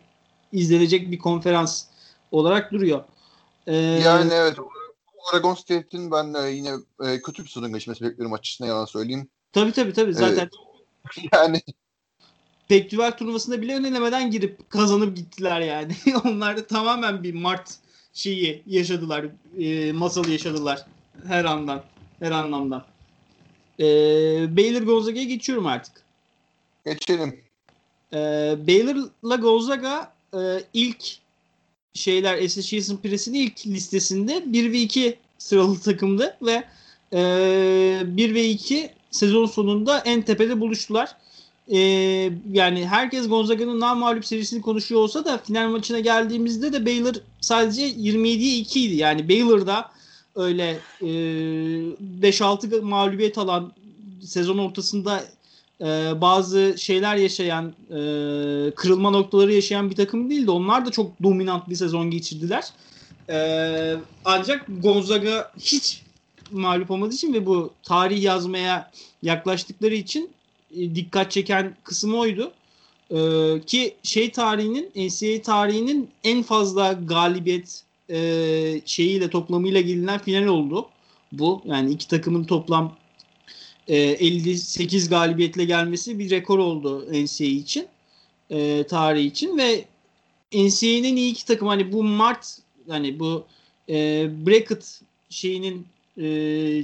[0.52, 1.84] izlenecek bir konferans
[2.32, 3.04] olarak duruyor.
[3.66, 4.56] Ee, yani evet
[5.32, 6.70] Oregon State'in ben yine
[7.04, 9.28] e, kötü bir sezon geçmesi bekliyorum açısından yalan söyleyeyim.
[9.52, 10.50] Tabii tabii tabii zaten.
[11.18, 11.62] Ee, yani
[12.70, 15.96] Pac-12 turnuvasında bile önelemeden girip kazanıp gittiler yani.
[16.24, 17.70] Onlar da tamamen bir Mart
[18.14, 19.26] şeyi yaşadılar.
[19.58, 20.86] E, masalı yaşadılar.
[21.26, 21.82] Her andan.
[22.18, 22.84] Her anlamdan.
[23.80, 23.84] E,
[24.56, 26.02] Baylor Gonzaga'ya geçiyorum artık.
[26.84, 27.40] Geçelim.
[28.12, 28.18] E,
[28.66, 30.38] Baylor'la Gonzaga e,
[30.74, 31.04] ilk
[31.94, 36.64] şeyler Association Press'in ilk listesinde 1 ve 2 sıralı takımdı ve
[37.12, 41.16] e, 1 ve 2 sezon sonunda en tepede buluştular.
[41.70, 41.78] E,
[42.52, 48.56] yani herkes Gonzaga'nın mağlup serisini konuşuyor olsa da final maçına geldiğimizde de Baylor sadece 27'ye
[48.56, 48.94] 2 idi.
[48.94, 49.90] Yani Baylor'da
[50.34, 53.72] öyle e, 5-6 mağlubiyet alan
[54.22, 55.24] sezon ortasında
[55.80, 55.84] e,
[56.20, 57.94] bazı şeyler yaşayan e,
[58.70, 60.50] kırılma noktaları yaşayan bir takım değildi.
[60.50, 62.64] Onlar da çok dominant bir sezon geçirdiler.
[63.28, 66.02] E, ancak Gonzaga hiç
[66.50, 68.90] mağlup olmadığı için ve bu tarih yazmaya
[69.22, 70.30] yaklaştıkları için
[70.74, 72.52] dikkat çeken kısmı oydu.
[73.10, 73.16] E,
[73.66, 80.88] ki şey tarihinin NCAA tarihinin en fazla galibiyet e, şeyiyle toplamıyla gelinen final oldu.
[81.32, 82.96] Bu yani iki takımın toplam
[83.88, 87.86] e, 58 galibiyetle gelmesi bir rekor oldu NCAA için.
[88.50, 89.84] E, tarihi için ve
[90.52, 93.44] NCAA'nin iyi iki takım hani bu Mart hani bu
[93.88, 96.24] e, bracket şeyinin e,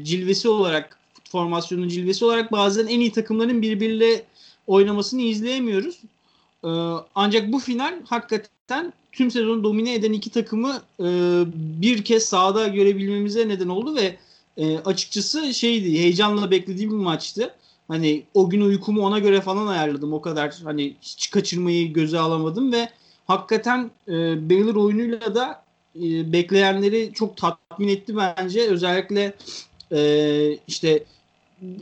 [0.04, 4.24] cilvesi olarak formasyonun cilvesi olarak bazen en iyi takımların birbiriyle
[4.66, 5.98] oynamasını izleyemiyoruz.
[6.64, 6.70] E,
[7.14, 11.04] ancak bu final hakikaten tüm sezonu domine eden iki takımı e,
[11.80, 14.16] bir kez sahada görebilmemize neden oldu ve
[14.56, 17.54] e, açıkçası şeydi heyecanla beklediğim bir maçtı.
[17.88, 20.12] Hani o gün uykumu ona göre falan ayarladım.
[20.12, 22.88] O kadar hani hiç kaçırmayı göze alamadım ve
[23.26, 24.12] hakikaten e,
[24.50, 25.64] Baylor oyunuyla da
[25.96, 28.68] e, bekleyenleri çok tatmin etti bence.
[28.68, 29.34] Özellikle
[30.66, 31.04] işte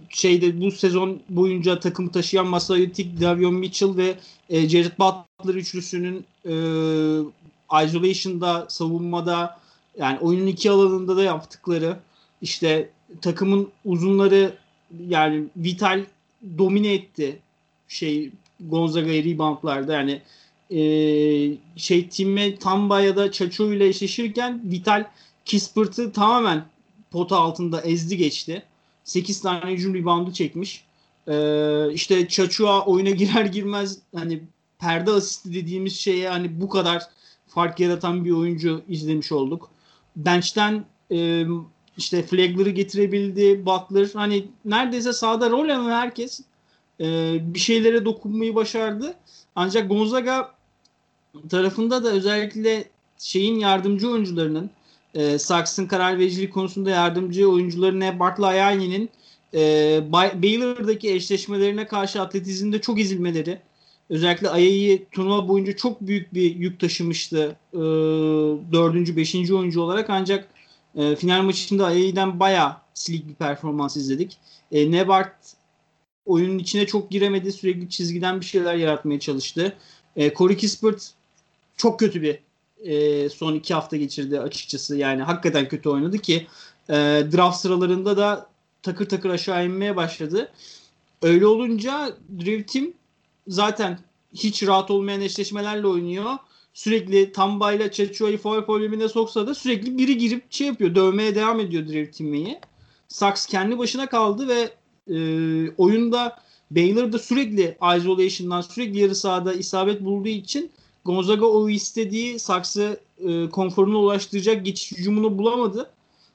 [0.09, 4.17] şeyde bu sezon boyunca takım taşıyan Masai Tik, Davion Mitchell ve
[4.51, 6.55] e, Jared Butler üçlüsünün e,
[7.85, 9.61] isolation'da, savunmada
[9.99, 11.97] yani oyunun iki alanında da yaptıkları
[12.43, 14.55] işte takımın uzunları
[15.09, 16.05] yani Vital
[16.59, 17.39] domine etti
[17.89, 20.23] şey Gonzaga'yı reboundlarda yani
[20.71, 20.79] e,
[21.77, 25.05] şey Timme Tamba ya da Chacho ile eşleşirken Vital
[25.45, 26.65] Kispert'ı tamamen
[27.11, 28.63] pota altında ezdi geçti.
[29.05, 30.85] 8 tane hücum reboundu çekmiş.
[31.29, 34.43] Ee, işte Çaçua oyuna girer girmez hani
[34.79, 37.03] perde asisti dediğimiz şeye hani bu kadar
[37.49, 39.71] fark yaratan bir oyuncu izlemiş olduk.
[40.17, 41.45] Bench'ten e,
[41.97, 43.67] işte Flagler'ı getirebildi.
[43.67, 46.41] Butler hani neredeyse sahada rol alan herkes
[47.01, 49.15] e, bir şeylere dokunmayı başardı.
[49.55, 50.55] Ancak Gonzaga
[51.49, 52.85] tarafında da özellikle
[53.19, 54.71] şeyin yardımcı oyuncularının
[55.15, 59.11] e, Saks'ın karar vericilik konusunda yardımcı oyuncularına Bartla Ayani'nin
[59.55, 59.61] e,
[60.13, 63.59] Baylor'daki eşleşmelerine karşı atletizmde çok ezilmeleri
[64.11, 67.79] özellikle Aya'yı turnuva boyunca çok büyük bir yük taşımıştı e,
[68.73, 70.49] dördüncü, beşinci oyuncu olarak ancak
[70.97, 74.39] e, final maçında Aya'dan bayağı silik bir performans izledik.
[74.73, 75.37] E, Nebart
[76.27, 77.53] oyunun içine çok giremedi.
[77.53, 79.77] Sürekli çizgiden bir şeyler yaratmaya çalıştı.
[80.17, 81.11] E, Corey Kispert
[81.77, 82.39] çok kötü bir
[82.85, 84.97] e, son iki hafta geçirdi açıkçası.
[84.97, 86.47] Yani hakikaten kötü oynadı ki
[86.89, 86.95] e,
[87.33, 88.47] draft sıralarında da
[88.83, 90.53] takır takır aşağı inmeye başladı.
[91.23, 92.87] Öyle olunca Drew Team
[93.49, 93.99] zaten
[94.35, 96.31] hiç rahat olmayan eşleşmelerle oynuyor.
[96.75, 100.95] Sürekli Tamba ile Çeçua'yı foul problemine soksa da sürekli biri girip şey yapıyor.
[100.95, 102.61] Dövmeye devam ediyor Drew Team'i.
[103.09, 104.71] Saks kendi başına kaldı ve
[105.09, 105.17] e,
[105.71, 106.39] oyunda
[106.71, 110.71] Baylor da sürekli isolation'dan sürekli yarı sahada isabet bulduğu için
[111.05, 115.91] Gonzaga o istediği saksı e, konforuna ulaştıracak geçiş hücumunu bulamadı.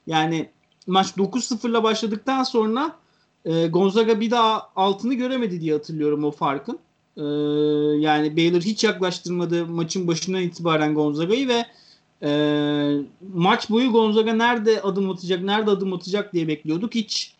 [0.06, 0.48] Yani
[0.86, 2.96] maç 9-0'la başladıktan sonra
[3.44, 6.78] e, Gonzaga bir daha altını göremedi diye hatırlıyorum o farkın.
[7.16, 7.22] E,
[8.00, 11.66] yani Baylor hiç yaklaştırmadı maçın başından itibaren Gonzaga'yı ve
[12.22, 12.30] e,
[13.34, 16.94] maç boyu Gonzaga nerede adım atacak, nerede adım atacak diye bekliyorduk.
[16.94, 17.34] Hiç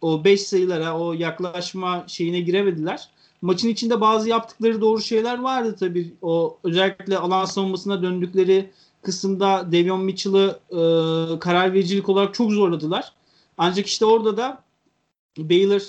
[0.00, 3.08] o 5 sayılara, o yaklaşma şeyine giremediler.
[3.44, 6.14] Maçın içinde bazı yaptıkları doğru şeyler vardı tabii.
[6.22, 8.70] O özellikle alan savunmasına döndükleri
[9.02, 10.78] kısımda Devion Mitchell'ı e,
[11.38, 13.12] karar vericilik olarak çok zorladılar.
[13.58, 14.62] Ancak işte orada da
[15.38, 15.80] Baylor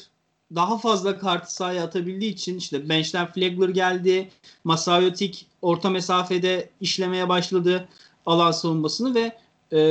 [0.56, 4.30] daha fazla kartı sahaya atabildiği için işte bench'ten Flagler geldi.
[4.64, 7.88] Masayotik orta mesafede işlemeye başladı
[8.26, 9.38] alan savunmasını ve
[9.78, 9.82] e,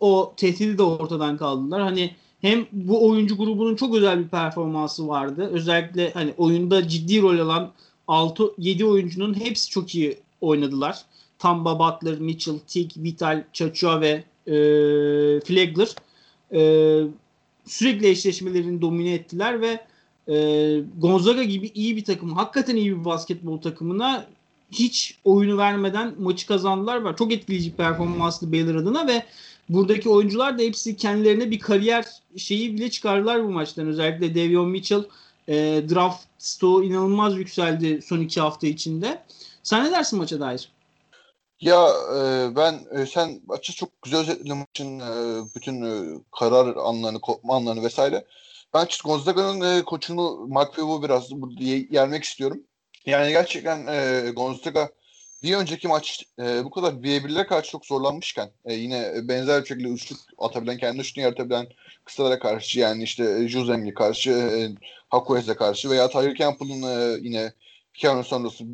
[0.00, 1.82] o tehdidi de ortadan kaldılar.
[1.82, 5.50] Hani hem bu oyuncu grubunun çok özel bir performansı vardı.
[5.52, 7.72] Özellikle hani oyunda ciddi rol alan
[8.08, 11.04] 6 7 oyuncunun hepsi çok iyi oynadılar.
[11.38, 14.54] Tamba, Butler, Mitchell, Tick, Vital, Chachua ve e,
[15.40, 15.94] Flagler
[16.52, 16.60] e,
[17.66, 19.80] sürekli eşleşmelerini domine ettiler ve
[20.28, 20.34] e,
[20.98, 24.26] Gonzaga gibi iyi bir takım, hakikaten iyi bir basketbol takımına
[24.70, 27.00] hiç oyunu vermeden maçı kazandılar.
[27.00, 27.16] Var.
[27.16, 29.22] Çok etkileyici performanslı Baylor adına ve
[29.68, 32.04] buradaki oyuncular da hepsi kendilerine bir kariyer
[32.36, 33.86] şeyi bile çıkardılar bu maçtan.
[33.86, 35.04] Özellikle Devion Mitchell
[35.48, 35.54] e,
[35.90, 39.22] draft stoğu inanılmaz yükseldi son iki hafta içinde.
[39.62, 40.72] Sen ne dersin maça dair?
[41.60, 47.20] Ya e, ben e, sen açı çok güzel özetledin maçın e, bütün e, karar anlarını,
[47.20, 48.24] kopma anlarını vesaire.
[48.74, 52.62] Ben Gonzaga'nın e, koçunu Mark Fevo biraz burada yermek istiyorum.
[53.06, 54.90] Yani gerçekten e, Gonzaga
[55.42, 59.88] bir önceki maç e, bu kadar birebirlere karşı çok zorlanmışken e, yine benzer bir şekilde
[59.88, 61.66] üçlük atabilen, kendi üçlüğünü yaratabilen
[62.04, 64.68] kısalara karşı yani işte Juzem'e karşı, e,
[65.08, 67.52] Hakuez'e karşı veya Tyler Campbell'ın e, yine
[67.94, 68.64] Keanu sonrası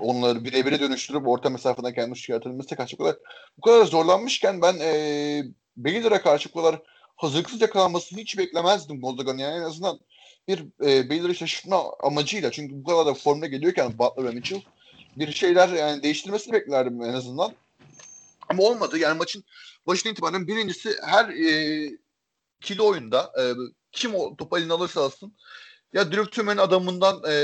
[0.00, 3.16] onları birebire dönüştürüp orta mesafeden kendi üçlük yaratabilmesi karşı bu kadar,
[3.58, 5.42] bu kadar zorlanmışken ben e,
[5.76, 6.82] Baylor'a karşı bu kadar
[7.16, 9.38] hazırlıksız yakalanmasını hiç beklemezdim Goldaga'nın.
[9.38, 10.00] Yani en azından
[10.48, 14.60] bir e, Baylor'ı şaşırtma amacıyla çünkü bu kadar da formda geliyorken Butler ve Mitchell
[15.16, 17.52] bir şeyler yani değiştirmesini beklerdim en azından.
[18.48, 18.98] Ama olmadı.
[18.98, 19.44] Yani maçın
[19.86, 21.90] başına itibaren birincisi her e,
[22.60, 23.42] kilo oyunda e,
[23.92, 25.36] kim o topu eline alırsa alsın
[25.92, 27.34] ya Drew Tümen'in adamından e,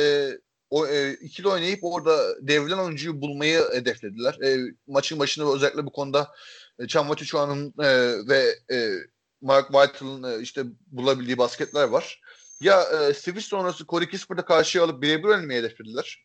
[0.71, 4.39] o e, ikili oynayıp orada devrilen oyuncuyu bulmayı hedeflediler.
[4.45, 6.31] E, maçın başında özellikle bu konuda
[6.79, 7.89] e, Çamvaçı Çuan'ın e,
[8.29, 8.91] ve e,
[9.41, 12.21] Mark White'ın e, işte bulabildiği basketler var.
[12.61, 16.25] Ya e, Swiss sonrası Corey Kisper'da karşıya alıp birebir ölmeyi hedeflediler.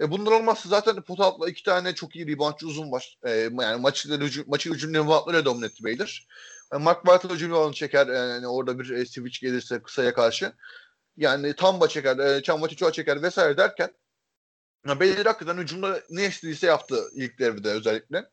[0.00, 3.18] E, bunlar olmazsa zaten pot altında iki tane çok iyi reboundçı uzun var.
[3.24, 6.26] E, yani maçı, maçı hücum reboundlarıyla domine etti Baylor.
[6.74, 8.06] E, Mark Bartel hücum reboundu çeker.
[8.06, 10.52] Yani orada bir e, switch gelirse kısaya karşı.
[11.16, 13.90] Yani Tamba çeker, e, Çambaçı çeker vesaire derken
[14.86, 18.26] Baylor hakikaten hücumda ne istediyse yaptı ilk devrede özellikle.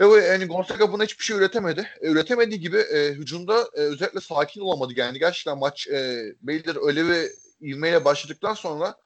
[0.00, 1.88] Ve bu, yani Gonzaga buna hiçbir şey üretemedi.
[2.00, 4.92] E, üretemediği gibi e, hücumda e, özellikle sakin olamadı.
[4.96, 7.30] Yani gerçekten maç e, Baylor öyle bir
[7.68, 8.96] ivmeyle başladıktan sonra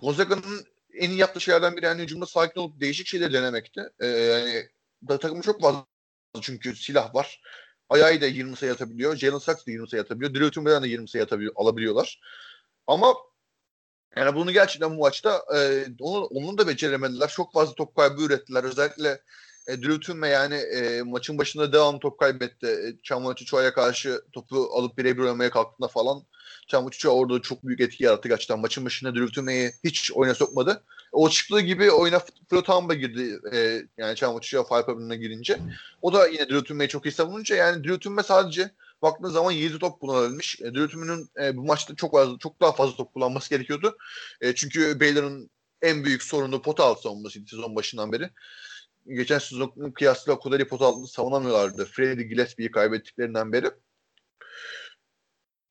[0.00, 3.80] Gonzaga'nın en iyi yaptığı şeylerden biri yani hücumda sakin olup değişik şeyler denemekti.
[4.00, 4.68] Ee, yani
[5.08, 5.86] da takımı çok fazla
[6.40, 7.42] çünkü silah var.
[7.88, 9.16] Ayağı da 20 sayı atabiliyor.
[9.16, 10.34] Jalen Sachs da 20 sayı atabiliyor.
[10.34, 12.20] Drew Timberland da 20 sayı atabiliyor, alabiliyorlar.
[12.86, 13.14] Ama
[14.16, 17.28] yani bunu gerçekten bu maçta e, onu, onun da beceremediler.
[17.28, 18.64] Çok fazla top kaybı ürettiler.
[18.64, 19.22] Özellikle
[19.68, 22.66] e, Drew Tümme yani e, maçın başında devam top kaybetti.
[22.66, 23.02] E,
[23.44, 26.24] Çoğa'ya karşı topu alıp birebir oynamaya kalktığında falan
[26.66, 28.58] Çamlıca orada çok büyük etki yarattı gerçekten.
[28.58, 30.84] Maçın başında Drew Tümme'yi hiç oyuna sokmadı.
[31.12, 32.20] O çıktığı gibi oyuna
[32.50, 33.40] Flotamba girdi.
[33.52, 35.58] E, yani Five Problem'ine girince.
[36.02, 38.70] O da yine Drew Tümme'yi çok iyi savununca yani Drew Tümme sadece
[39.02, 40.60] baktığınız zaman 7 top kullanabilmiş.
[40.60, 43.96] E, Drew Tümme'nin e, bu maçta çok fazla çok daha fazla top kullanması gerekiyordu.
[44.40, 45.50] E, çünkü Baylor'ın
[45.82, 48.30] en büyük sorunu pot altı savunmasıydı sezon başından beri
[49.06, 51.84] geçen sezon kıyasla kadar pot altını savunamıyorlardı.
[51.84, 53.70] Freddy Gillespie'yi kaybettiklerinden beri.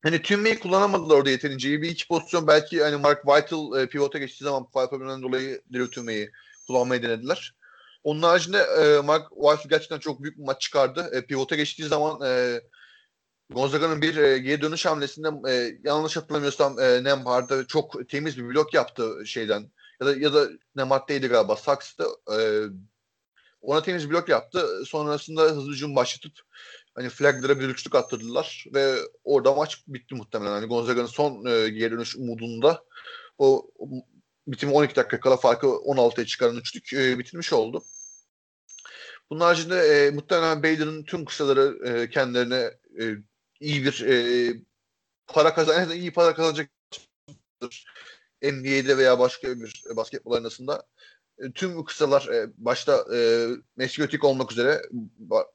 [0.03, 1.81] Hani tümmeyi kullanamadılar orada yeterince.
[1.81, 5.89] Bir iki pozisyon belki hani Mark Vital e, pivota geçtiği zaman foul probleminden dolayı Drew
[5.89, 6.31] tümmeyi
[6.67, 7.55] kullanmayı denediler.
[8.03, 11.09] Onun haricinde e, Mark Vital gerçekten çok büyük bir maç çıkardı.
[11.13, 12.61] E, pivota geçtiği zaman e,
[13.49, 18.73] Gonzaga'nın bir e, geri dönüş hamlesinde e, yanlış hatırlamıyorsam e, Nembhard'a çok temiz bir blok
[18.73, 19.71] yaptı şeyden.
[20.01, 21.55] Ya da ya da Nembhard'daydı galiba.
[21.55, 22.05] Saks'ta
[22.37, 22.37] e,
[23.62, 24.86] ona temiz blok yaptı.
[24.86, 26.34] Sonrasında hızlı hücum başlatıp
[26.95, 30.52] hani Flagler'a bir üçlük attırdılar ve orada maç bitti muhtemelen.
[30.52, 32.84] Hani Gonzaga'nın son e, geri dönüş umudunda
[33.38, 33.71] o
[34.47, 37.84] bitimi 12 dakika kala farkı 16'ya çıkaran üçlük e, bitirmiş oldu.
[39.30, 43.15] Bunun haricinde e, muhtemelen Baylor'ın tüm kısaları e, kendilerine e,
[43.60, 44.54] iyi bir e,
[45.28, 46.71] para kazan, iyi para kazanacak
[48.41, 51.20] NBA'de veya başka bir basketbol arenasında e,
[51.56, 54.82] tüm kısalar e, başta e, Messiotik olmak üzere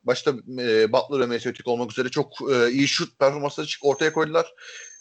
[0.05, 4.55] başta e, Butler ve Messiotik olmak üzere çok e, iyi şut performansları ortaya koydular.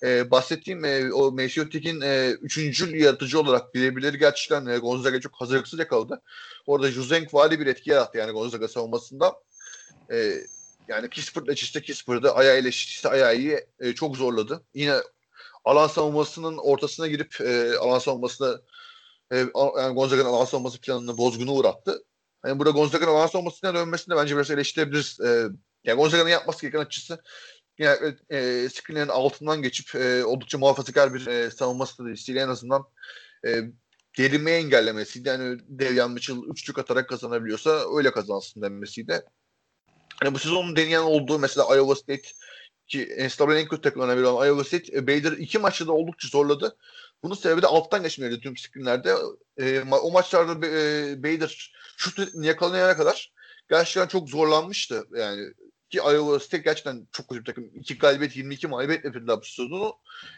[0.04, 5.80] E, bahsettiğim e, o Messiotik'in e, üçüncü yaratıcı olarak bilebilir gerçekten e, Gonzaga çok hazırlıksız
[5.80, 6.22] yakaladı.
[6.68, 9.34] Orada Juzenk vali bir etki yarattı yani Gonzaga savunmasında.
[10.12, 10.34] E,
[10.88, 14.64] yani Kisper'la çiste Kisper'da ayağıyla çiste ayağı e, çok zorladı.
[14.74, 14.96] Yine
[15.66, 18.62] alan savunmasının ortasına girip e, alan savunmasına
[19.32, 19.38] e,
[19.78, 22.04] yani Gonzaga'nın alan savunması planını bozgunu uğrattı.
[22.46, 25.20] Yani burada Gonzaga'nın alan savunmasına dönmesini bence biraz eleştirebiliriz.
[25.20, 25.48] E,
[25.84, 27.22] yani Gonzaga'nın yapması gereken açısı
[27.78, 32.84] yani e, screenlerin altından geçip e, oldukça muhafazakar bir e, savunma stratejisiyle en azından
[33.48, 33.62] e,
[34.14, 35.30] gerilmeyi engellemesiydi.
[35.30, 39.22] Yani Devyan Mitchell üçlük atarak kazanabiliyorsa öyle kazansın denmesiydi.
[40.24, 42.30] Yani bu sezonun deneyen olduğu mesela Iowa State
[42.88, 46.28] ki NCAA'nin en kötü takımlarına biri olan Iowa State e, Bader iki maçta da oldukça
[46.28, 46.78] zorladı.
[47.26, 49.16] Bunun sebebi de alttan geçmeleri tüm screenlerde.
[49.58, 53.34] E, o maçlarda e, Bader şut yakalayana kadar
[53.70, 55.08] gerçekten çok zorlanmıştı.
[55.16, 55.54] Yani
[55.90, 57.72] ki Iowa State gerçekten çok kötü bir takım.
[57.76, 59.94] İki galibiyet 22 mağlubiyet bitirdiler bu sezonu.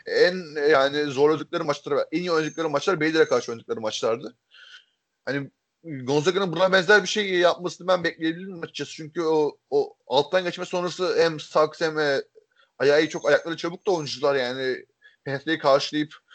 [0.06, 4.36] En yani zorladıkları maçlar, en iyi oynadıkları maçlar Bader'e karşı oynadıkları maçlardı.
[5.26, 5.52] Hani
[5.84, 8.92] Gonzaga'nın buna benzer bir şey yapmasını ben bekleyebilirim açıkçası.
[8.92, 12.22] Çünkü o, o alttan geçme sonrası hem Saks hem e,
[12.80, 14.86] ayağı çok ayakları çabuk da oyuncular yani
[15.24, 16.27] penetreyi karşılayıp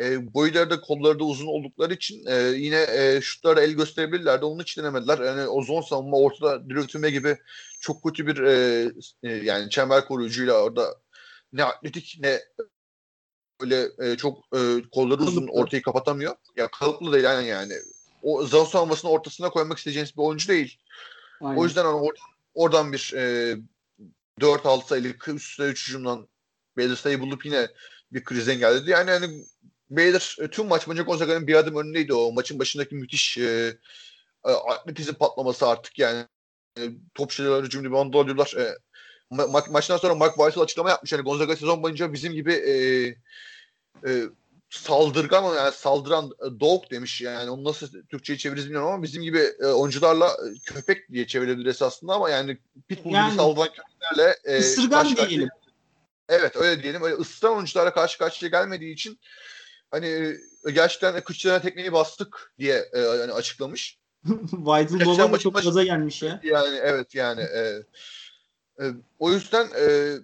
[0.00, 4.44] e, boyları da kolları da uzun oldukları için e, yine e, şutlara el gösterebilirlerdi.
[4.44, 5.18] Onun için denemediler.
[5.18, 7.36] Yani o zon savunma ortada diriltme gibi
[7.80, 8.84] çok kötü bir e,
[9.22, 10.96] e, yani çember koruyucuyla orada
[11.52, 12.40] ne atletik ne
[13.60, 14.58] öyle e, çok e,
[14.92, 16.36] kolları uzun ortayı kapatamıyor.
[16.56, 17.74] Ya kalıplı değil yani yani.
[18.22, 20.78] O zon savunmasının ortasına koymak isteyeceğiniz bir oyuncu değil.
[21.40, 21.60] Aynen.
[21.60, 22.18] O yüzden hani or-
[22.54, 23.56] oradan bir e,
[24.40, 26.28] 4-6 sayılık üst 3 hücumdan
[26.76, 27.68] belli sayı bulup yine
[28.12, 28.90] bir kriz engelledi.
[28.90, 29.44] Yani hani
[29.90, 33.76] Baylor e, tüm maç boyunca Gonzaga'nın bir adım önündeydi o maçın başındaki müthiş e,
[34.44, 36.26] e, atletizm patlaması artık yani
[36.78, 36.82] e,
[37.14, 38.54] top şeyler hücum reboundu alıyorlar.
[38.58, 38.74] E,
[39.30, 41.12] ma- maçtan sonra Mark Weissel açıklama yapmış.
[41.12, 42.74] Yani Gonzaga sezon boyunca bizim gibi e,
[44.08, 44.22] e,
[44.70, 49.40] saldırgan yani saldıran e, dog demiş yani onu nasıl Türkçe'ye çeviririz bilmiyorum ama bizim gibi
[49.60, 54.58] e, oyuncularla e, köpek diye çevirebiliriz aslında ama yani pitbull yani, gibi saldıran köpeklerle e,
[54.58, 55.48] ısırgan diyelim.
[56.28, 57.02] Evet öyle diyelim.
[57.02, 59.18] Öyle ısıran oyuncularla karşı karşıya gelmediği için
[59.96, 63.98] hani e, gerçekten kıçlarına tekneyi bastık diye e, yani açıklamış.
[64.50, 66.40] Weidel Baba çok gaza gelmiş ya.
[66.42, 67.82] Yani evet yani e,
[68.80, 68.84] e,
[69.18, 70.14] o yüzden e,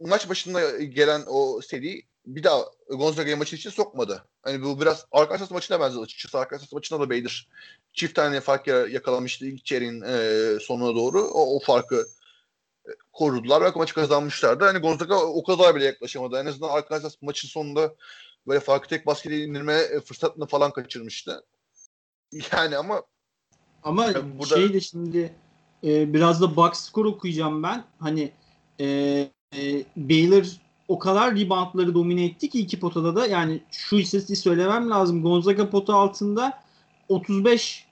[0.00, 4.24] maç başında gelen o seri bir daha Gonzaga'yı maçın için sokmadı.
[4.42, 6.38] Hani bu biraz Arkansas maçına benzer açıkçası.
[6.38, 7.48] Arkansas maçında da Bader
[7.92, 11.22] çift tane fark yakalamıştı ilk çeyreğin e, sonuna doğru.
[11.22, 12.06] O, o farkı
[12.86, 14.64] e, korudular ve maçı kazanmışlardı.
[14.64, 16.38] Hani Gonzaga o kadar bile yaklaşamadı.
[16.38, 17.94] En azından Arkansas maçın sonunda
[18.46, 21.44] böyle farkı tek baskete indirme e, fırsatını falan kaçırmıştı.
[22.52, 23.02] Yani ama
[23.82, 24.56] ama yani burada...
[24.56, 25.34] şey de şimdi
[25.84, 27.84] e, biraz da box score okuyacağım ben.
[27.98, 28.32] Hani
[28.80, 28.86] e,
[29.56, 30.44] e, Baylor
[30.88, 35.22] o kadar reboundları domine etti ki iki potada da yani şu istatistiği söylemem lazım.
[35.22, 36.62] Gonzaga pota altında
[37.08, 37.86] 35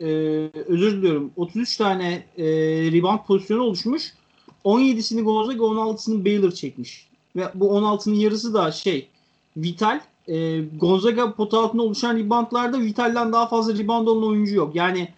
[0.00, 0.06] e,
[0.66, 2.44] özür diliyorum 33 tane e,
[2.92, 4.12] rebound pozisyonu oluşmuş.
[4.64, 7.08] 17'sini Gonzaga 16'sını Baylor çekmiş.
[7.36, 9.08] Ve bu 16'nın yarısı da şey
[9.56, 14.74] Vital e, Gonzaga pota altında oluşan reboundlarda Vital'den daha fazla rebound olan oyuncu yok.
[14.74, 15.08] Yani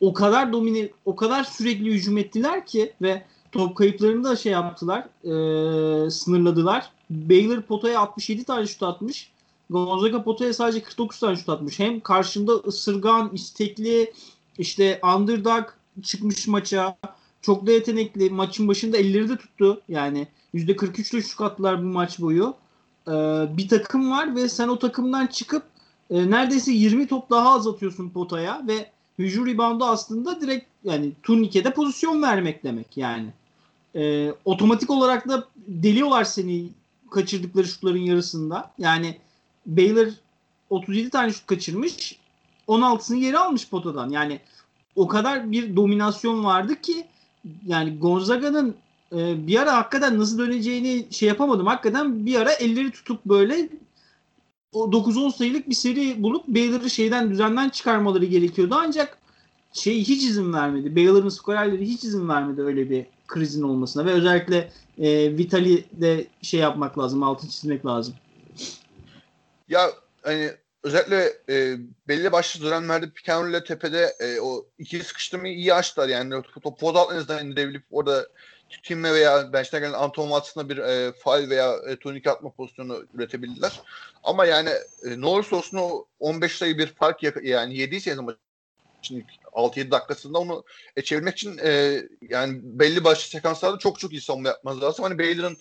[0.00, 3.22] o kadar domine, o kadar sürekli hücum ettiler ki ve
[3.52, 6.90] top kayıplarını da şey yaptılar, e, sınırladılar.
[7.10, 9.30] Baylor potaya 67 tane şut atmış.
[9.70, 11.78] Gonzaga potaya sadece 49 tane şut atmış.
[11.78, 14.12] Hem karşında ısırgan, istekli,
[14.58, 15.64] işte underdog
[16.02, 16.96] çıkmış maça.
[17.42, 18.30] Çok da yetenekli.
[18.30, 19.80] Maçın başında elleri de tuttu.
[19.88, 22.54] Yani %43 ile şut attılar bu maç boyu.
[23.08, 25.62] Ee, bir takım var ve sen o takımdan çıkıp
[26.10, 31.72] e, neredeyse 20 top daha az atıyorsun potaya ve hücum reboundu aslında direkt yani turnikede
[31.72, 33.28] pozisyon vermek demek yani.
[33.94, 36.68] E, otomatik olarak da deliyorlar seni
[37.10, 38.70] kaçırdıkları şutların yarısında.
[38.78, 39.18] Yani
[39.66, 40.08] Baylor
[40.70, 42.18] 37 tane şut kaçırmış.
[42.68, 44.10] 16'sını geri almış potadan.
[44.10, 44.40] Yani
[44.96, 47.06] o kadar bir dominasyon vardı ki
[47.66, 48.76] yani Gonzaga'nın
[49.12, 51.66] e, bir ara hakikaten nasıl döneceğini şey yapamadım.
[51.66, 53.68] Hakikaten bir ara elleri tutup böyle
[54.72, 58.74] o 9-10 sayılık bir seri bulup Baylor'ı şeyden düzenden çıkarmaları gerekiyordu.
[58.78, 59.18] Ancak
[59.72, 60.96] şey hiç izin vermedi.
[60.96, 66.60] Baylor'ın skorerleri hiç izin vermedi öyle bir krizin olmasına ve özellikle e, Vitali de şey
[66.60, 68.14] yapmak lazım, altın çizmek lazım.
[69.68, 69.90] Ya
[70.22, 70.50] hani
[70.82, 71.76] özellikle e,
[72.08, 76.42] belli başlı dönemlerde Pikenrol ile tepede e, o ikili sıkıştırmayı iyi açtılar yani.
[76.54, 78.28] Topu pod altlarınızdan indirebilip orada
[78.82, 83.80] Tim'e veya bench'ten gelen Anton Watson'a bir e, faal veya e, turnike atma pozisyonu üretebildiler.
[84.24, 84.70] Ama yani
[85.04, 88.36] e, ne olsun o 15 sayı bir fark yani yediyseniz ama
[89.02, 90.64] şimdi 6-7 dakikasında onu
[90.96, 95.02] e, çevirmek için e, yani belli başlı sekanslarda çok çok iyi savunma yapmanız lazım.
[95.02, 95.56] Hani Baylor'ın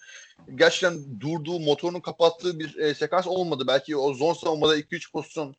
[0.55, 3.63] gerçekten durduğu, motorunu kapattığı bir e, sekans olmadı.
[3.67, 5.55] Belki o zon savunmada 2-3 pozisyon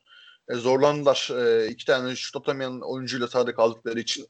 [0.49, 1.29] e, zorlandılar.
[1.37, 4.27] E, iki tane şut atamayan oyuncuyla sahada kaldıkları için.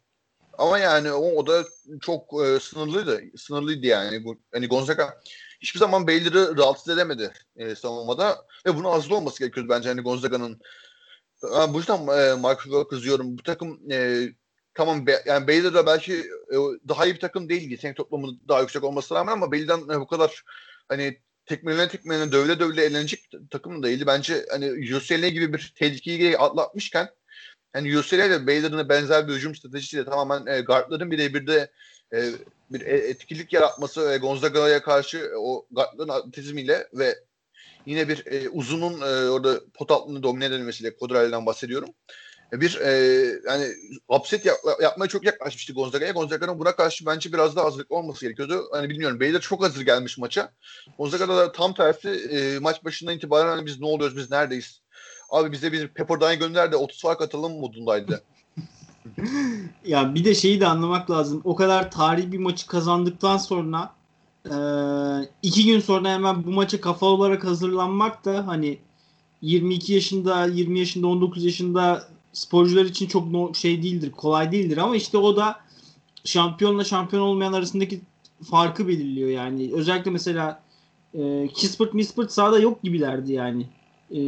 [0.59, 1.65] Ama yani o, o da
[2.01, 3.37] çok e, sınırlıydı.
[3.37, 4.23] Sınırlıydı yani.
[4.53, 5.21] Hani Gonzaga
[5.59, 10.61] hiçbir zaman Baylor'ı rahatsız edemedi e, savunmada ve bunu azlı olması gerekiyordu bence hani Gonzaga'nın.
[11.43, 13.37] Ben bu yüzden e, Michael'a kızıyorum.
[13.37, 14.27] Bu takım e,
[14.73, 16.13] tamam be, yani Baylor'da belki
[16.51, 16.55] e,
[16.87, 17.71] daha iyi bir takım değil.
[17.71, 20.43] Yetenek toplamı daha yüksek olması rağmen ama Baylor'dan e, bu kadar
[20.87, 24.07] hani tekmelerine tekmelerine dövle dövle eğlenecek takım da değildi.
[24.07, 27.09] Bence hani UCLA gibi bir tehlikeyi atlatmışken
[27.73, 31.47] hani UCLA de Baylor'ın benzer bir hücum stratejisiyle tamamen e, guardların birebir
[32.13, 32.31] e,
[32.71, 37.15] bir e, etkilik yaratması ve Gonzaga'ya karşı o guardların atletizmiyle ve
[37.85, 41.89] yine bir e, uzunun e, orada pot altını domine edilmesiyle Kodral'den bahsediyorum.
[42.53, 42.91] E, bir e,
[43.47, 43.67] yani
[44.07, 46.11] upset yap, yapmaya çok yaklaşmıştı Gonzaga'ya.
[46.11, 48.69] Gonzaga'nın buna karşı bence biraz daha hazırlıklı olması gerekiyordu.
[48.71, 50.53] Hani bilmiyorum Baylor çok hazır gelmiş maça.
[50.97, 54.81] Gonzaga'da da tam tersi e, maç başından itibaren hani biz ne oluyoruz biz neredeyiz?
[55.31, 58.23] Abi bize bir Pepperdine gönder de 30 fark atalım modundaydı.
[59.85, 61.41] ya bir de şeyi de anlamak lazım.
[61.43, 63.93] O kadar tarihi bir maçı kazandıktan sonra
[64.45, 64.55] e,
[65.41, 68.77] iki gün sonra hemen bu maça kafa olarak hazırlanmak da hani
[69.41, 75.17] 22 yaşında, 20 yaşında, 19 yaşında sporcular için çok şey değildir, kolay değildir ama işte
[75.17, 75.59] o da
[76.25, 78.01] şampiyonla şampiyon olmayan arasındaki
[78.49, 79.71] farkı belirliyor yani.
[79.73, 80.63] Özellikle mesela
[81.13, 83.65] e, Kispert Mispert sahada yok gibilerdi yani.
[84.11, 84.19] E,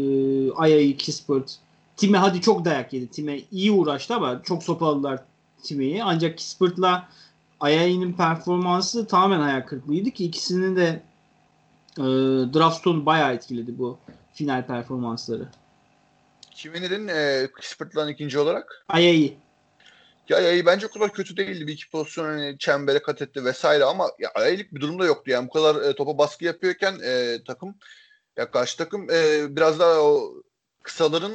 [0.51, 1.55] Aya'yı Kispert.
[1.97, 3.07] Time hadi çok dayak yedi.
[3.07, 5.19] Time iyi uğraştı ama çok sopaladılar
[5.63, 6.03] Time'yi.
[6.03, 7.09] Ancak Kispert'la
[7.59, 11.01] Aya'nın performansı tamamen ayak kırıklığıydı ki ikisinin de
[11.97, 12.03] e,
[12.53, 13.97] draft bayağı etkiledi bu
[14.33, 15.47] final performansları.
[16.51, 18.85] Kimi dedin e, Kispert'lan ikinci olarak?
[18.89, 19.37] Ayayi.
[20.29, 21.67] Ya Ayayi bence o kadar kötü değildi.
[21.67, 25.31] Bir iki pozisyon hani çembere kat etti vesaire ama ya Ayayilik bir durumda yoktu.
[25.31, 27.75] Yani bu kadar e, topa baskı yapıyorken e, takım
[28.37, 30.33] ya karşı takım e, biraz daha o
[30.83, 31.33] kısaların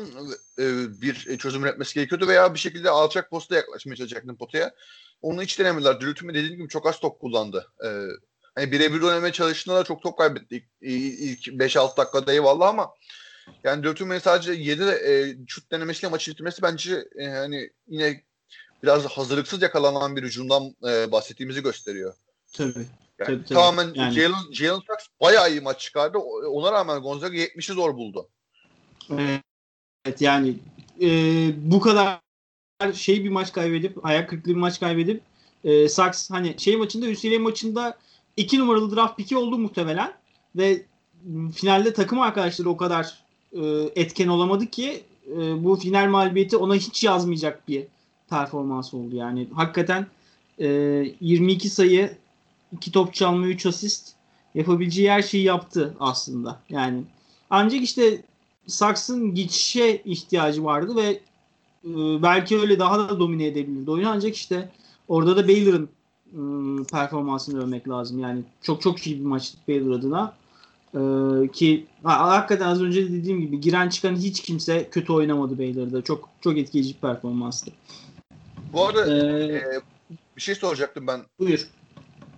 [0.59, 0.65] e,
[1.01, 4.75] bir çözüm üretmesi gerekiyordu veya bir şekilde alçak posta yaklaşmaya çalışacaktın potaya.
[5.23, 6.01] Onu hiç denemediler.
[6.01, 7.73] Dürütümü dediğim gibi çok az top kullandı.
[7.85, 7.89] E,
[8.55, 10.69] hani birebir oynamaya çalıştığında da çok top kaybetti.
[10.81, 12.95] İlk, ilk 5-6 dakikada eyvallah ama
[13.65, 18.23] yani Dörtünmen'in sadece 7 e, şut denemesiyle maçı bitirmesi bence e, hani yine
[18.83, 22.15] biraz hazırlıksız yakalanan bir hücumdan e, bahsettiğimizi gösteriyor.
[22.53, 22.87] Tabii.
[23.19, 23.55] Yani tabii, tabii.
[23.55, 24.15] Tamamen yani.
[24.15, 26.19] Jalen, Jalen Sachs bayağı iyi maç çıkardı.
[26.49, 28.29] Ona rağmen Gonzaga 70'i zor buldu.
[29.11, 30.55] Evet yani
[31.01, 31.09] e,
[31.57, 32.21] bu kadar
[32.95, 35.23] şey bir maç kaybedip ayak kırıklığı bir maç kaybedip
[35.65, 37.99] e, Sachs hani şey maçında UCLA maçında
[38.37, 40.13] iki numaralı draft piki oldu muhtemelen
[40.57, 40.83] ve
[41.55, 43.63] finalde takım arkadaşları o kadar e,
[43.97, 47.85] etken olamadı ki e, bu final mağlubiyeti ona hiç yazmayacak bir
[48.31, 49.17] performans oldu.
[49.17, 50.07] Yani hakikaten
[50.59, 50.67] e,
[51.21, 52.17] 22 sayı,
[52.73, 54.13] 2 top çalma, 3 asist
[54.55, 56.61] yapabileceği her şeyi yaptı aslında.
[56.69, 57.03] Yani
[57.51, 58.23] ancak işte
[58.67, 61.21] Saks'ın geçişe ihtiyacı vardı ve
[61.85, 64.71] e, belki öyle daha da domine edebilirdi oyunu ancak işte
[65.09, 65.89] orada da Baylor'ın
[66.33, 66.41] e,
[66.85, 68.19] performansını övmek lazım.
[68.19, 70.35] Yani çok çok iyi bir maç Baylor adına.
[70.97, 75.59] Ee, ki ha, hakikaten az önce de dediğim gibi giren çıkan hiç kimse kötü oynamadı
[75.59, 76.03] Baylor'da.
[76.03, 77.71] Çok çok etkileyici bir performanstı.
[78.73, 79.63] Bu arada ee, e,
[80.37, 81.21] bir şey soracaktım ben.
[81.39, 81.69] Buyur.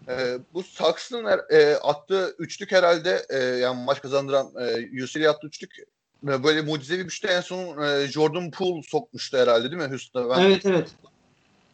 [0.09, 5.77] E, bu Saks'ın e, attığı üçlük herhalde e, yani maç kazandıran e, UCLA attığı üçlük
[6.23, 10.37] böyle mucizevi bir şutu en son e, Jordan Poole sokmuştu herhalde değil mi Houston'a?
[10.37, 10.89] Ben, evet evet.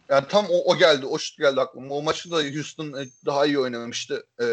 [0.09, 1.07] Yani tam o, o geldi.
[1.07, 1.95] O şut geldi aklıma.
[1.95, 4.27] O maçı da Houston e, daha iyi oynamamıştı.
[4.41, 4.47] E,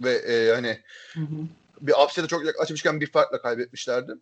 [0.00, 0.78] ve e, hani
[1.12, 1.46] hı hı.
[1.80, 4.12] bir upset'e çok yaklaşmışken bir farkla kaybetmişlerdi.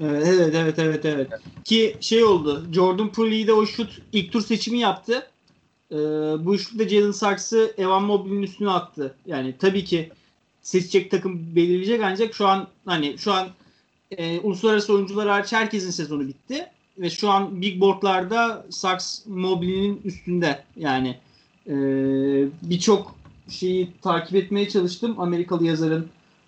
[0.00, 1.04] Evet evet evet evet.
[1.04, 1.30] evet.
[1.64, 2.66] Ki şey oldu.
[2.72, 5.30] Jordan Poole'yi de o şut ilk tur seçimi yaptı.
[5.92, 5.96] Ee,
[6.44, 9.14] bu şutta Jalen Saks'ı Evan Mobley'nin üstüne attı.
[9.26, 10.10] Yani tabii ki
[10.62, 13.48] seçecek takım belirleyecek ancak şu an hani şu an
[14.10, 16.66] e, uluslararası oyuncular hariç herkesin sezonu bitti.
[16.98, 20.64] Ve şu an big boardlarda Saks Mobley'nin üstünde.
[20.76, 21.16] Yani
[21.66, 21.74] e,
[22.62, 23.14] birçok
[23.48, 25.20] şeyi takip etmeye çalıştım.
[25.20, 26.06] Amerikalı yazarın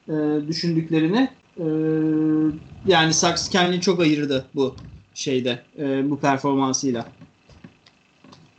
[0.08, 0.12] e,
[0.48, 1.30] düşündüklerini.
[1.58, 1.64] E,
[2.86, 4.74] yani Saks kendini çok ayırdı bu
[5.14, 7.06] şeyde, e, bu performansıyla.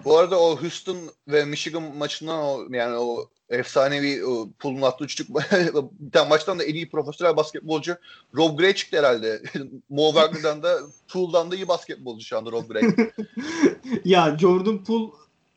[0.05, 0.97] Bu arada o Houston
[1.27, 5.29] ve Michigan maçından o yani o efsanevi o pulun attığı üçlük
[5.99, 7.97] bir tane maçtan da en iyi profesyonel basketbolcu
[8.35, 9.41] Rob Gray çıktı herhalde.
[9.89, 12.83] Mo Wagner'dan da Pool'dan da iyi basketbolcu şu anda Rob Gray.
[14.05, 15.11] ya Jordan Poole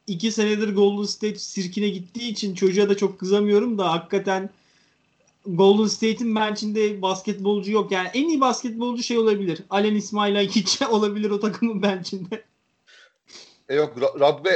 [0.07, 4.51] iki senedir Golden State sirkine gittiği için çocuğa da çok kızamıyorum da hakikaten
[5.47, 7.93] Golden State'in bench'inde basketbolcu yok.
[7.93, 9.63] Yani en iyi basketbolcu şey olabilir.
[9.71, 12.45] Allen İsmail hiç olabilir o takımın bench'inde.
[13.69, 14.53] E yok Rob Bey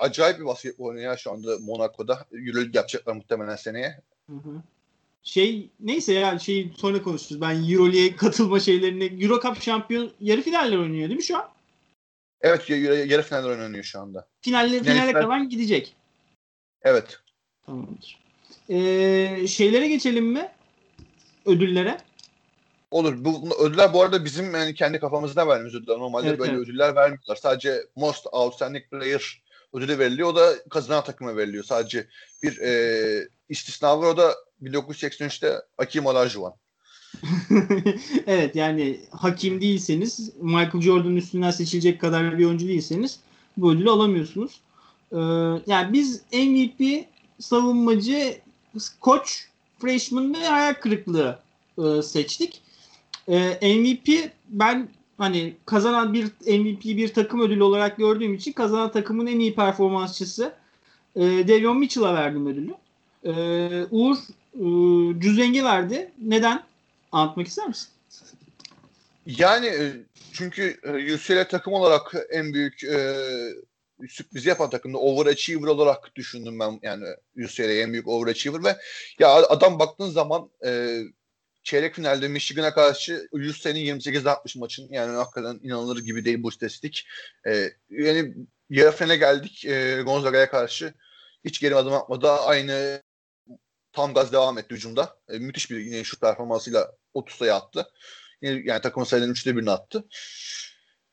[0.00, 2.26] acayip bir basketbol oynuyor şu anda Monaco'da.
[2.32, 4.00] Euroleague yapacaklar muhtemelen seneye.
[4.30, 4.62] Hı hı.
[5.22, 7.40] Şey neyse ya şey sonra konuşuruz.
[7.40, 11.48] Ben Euroleague'e katılma şeylerini Euro Cup şampiyon yarı finaller oynuyor değil mi şu an?
[12.40, 14.28] Evet yarı, finaller oynanıyor şu anda.
[14.40, 15.12] Finalle, finale Neyse.
[15.12, 15.96] kalan gidecek.
[16.82, 17.18] Evet.
[17.66, 18.20] Tamamdır.
[18.68, 20.52] Ee, şeylere geçelim mi?
[21.46, 21.98] Ödüllere.
[22.90, 23.24] Olur.
[23.24, 25.98] Bu ödüller bu arada bizim yani kendi kafamızda verdiğimiz ödüller.
[25.98, 26.62] Normalde Evet, böyle evet.
[26.62, 27.36] ödüller vermiyorlar.
[27.36, 30.28] Sadece Most Outstanding Player ödülü veriliyor.
[30.28, 31.64] O da kazanan takıma veriliyor.
[31.64, 32.06] Sadece
[32.42, 34.06] bir e, istisna var.
[34.06, 36.54] O da 1983'te Akim Olajuwon.
[38.26, 43.20] evet yani hakim değilseniz Michael Jordan'ın üstünden seçilecek kadar bir oyuncu değilseniz
[43.56, 44.60] bu ödülü alamıyorsunuz.
[45.12, 45.16] Ee,
[45.66, 47.04] yani biz MVP
[47.38, 48.38] savunmacı
[49.00, 51.38] koç freshman ve hayal kırıklığı
[51.78, 52.62] e, seçtik.
[53.28, 59.26] Ee, MVP ben hani kazanan bir MVP bir takım ödülü olarak gördüğüm için kazanan takımın
[59.26, 60.52] en iyi performansçısı
[61.16, 62.74] e, Devion Mitchell'a verdim ödülü.
[63.24, 64.16] Ee, Uğur
[64.54, 66.12] e, Cüzeng'e verdi.
[66.22, 66.62] Neden?
[67.12, 67.88] Anlatmak ister misin?
[69.26, 69.92] Yani e,
[70.32, 73.16] çünkü e, UCLA takım olarak en büyük e,
[74.08, 77.04] sürprizi yapan takımda overachiever olarak düşündüm ben yani
[77.44, 78.76] UCLA'ya en büyük overachiever ve
[79.18, 81.00] ya adam baktığın zaman e,
[81.62, 87.08] çeyrek finalde Michigan'a karşı UCLA'nın 28-60 maçın yani hakikaten inanılır gibi değil bu istatistik.
[87.46, 88.34] E, yani
[88.70, 90.94] yarı finale geldik e, Gonzaga'ya karşı
[91.44, 92.30] hiç geri adım atmadı.
[92.30, 93.02] Aynı
[93.92, 95.16] tam gaz devam etti hücumda.
[95.28, 97.86] E, müthiş bir yine şut performansıyla 30 sayı attı.
[98.42, 100.04] Yine, yani takımın sayılarının üçte birini attı.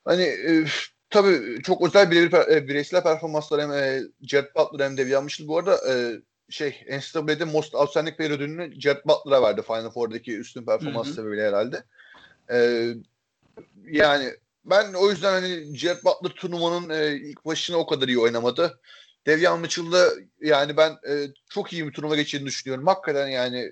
[0.06, 0.66] Hani e,
[1.10, 5.48] tabii çok özel bir, bir bireysel performanslar hem e, Jared Butler hem de Devian Mitchell.
[5.48, 10.66] Bu arada e, şey NCAA'de Most Outstanding Player ödülünü Jared Butler'a verdi Final Four'daki üstün
[10.66, 11.84] performans sebebiyle herhalde.
[12.52, 12.88] E,
[13.90, 14.32] yani
[14.66, 18.80] ben o yüzden hani Jared Butler turnuvanın e, ilk başına o kadar iyi oynamadı.
[19.26, 20.10] Devian Mitchell'da
[20.42, 22.88] yani ben e, çok iyi bir turnuva geçirdiğini düşünüyorum.
[22.88, 23.72] Hakikaten yani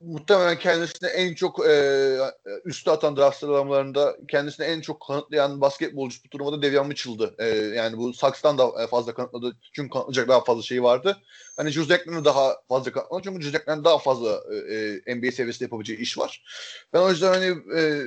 [0.00, 2.18] muhtemelen kendisine en çok e,
[2.64, 7.34] üstü atan draft sıralamalarında kendisine en çok kanıtlayan basketbolcu bu turnuvada Devian Mitchell'dı.
[7.38, 9.56] E, yani bu Saks'tan da fazla kanıtladı.
[9.72, 11.18] Çünkü kanıtlayacak daha fazla şey vardı.
[11.56, 13.22] Hani Juzek'den daha fazla kanıtladı.
[13.24, 14.74] Çünkü Juzek'den daha fazla e,
[15.06, 16.44] e, NBA seviyesinde yapabileceği iş var.
[16.92, 18.02] Ben o yüzden hani e,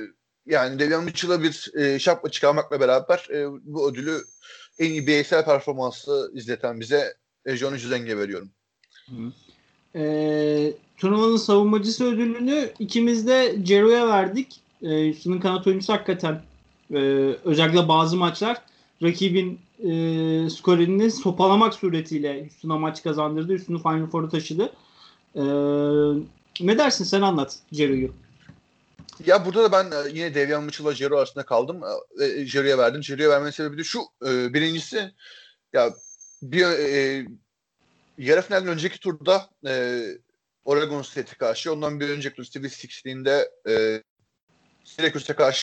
[0.46, 4.20] yani Devian Mitchell'a bir e, şapka çıkarmakla beraber e, bu ödülü
[4.78, 7.14] en iyi bireysel performansı izleten bize
[7.46, 8.50] e, Johnny Juzeng'e veriyorum.
[9.96, 14.60] Ee, turnuvanın savunmacısı ödülünü ikimiz de Cero'ya verdik.
[14.82, 16.42] Ee, Houston'ın kanat oyuncusu hakikaten
[16.94, 16.98] e,
[17.44, 18.62] özellikle bazı maçlar
[19.02, 19.88] rakibin e,
[20.50, 23.52] skorerini sopalamak suretiyle Houston'a maç kazandırdı.
[23.52, 24.72] Houston'u Final Four'a taşıdı.
[25.34, 25.40] Ee,
[26.60, 28.12] ne dersin sen anlat Cero'yu.
[29.26, 31.80] Ya burada da ben e, yine Devian Mitchell'la Jero arasında kaldım.
[32.20, 33.02] E, Jero'ya verdim.
[33.02, 34.00] Jero'ya vermenin sebebi de şu.
[34.26, 35.12] E, birincisi
[35.72, 35.94] ya
[36.42, 37.26] bir e,
[38.18, 40.02] yarı finalden önceki turda e,
[40.64, 44.02] Oregon State'e karşı ondan bir önceki tur Steve Sixteen'de e,
[44.84, 45.62] Syracuse'e karşı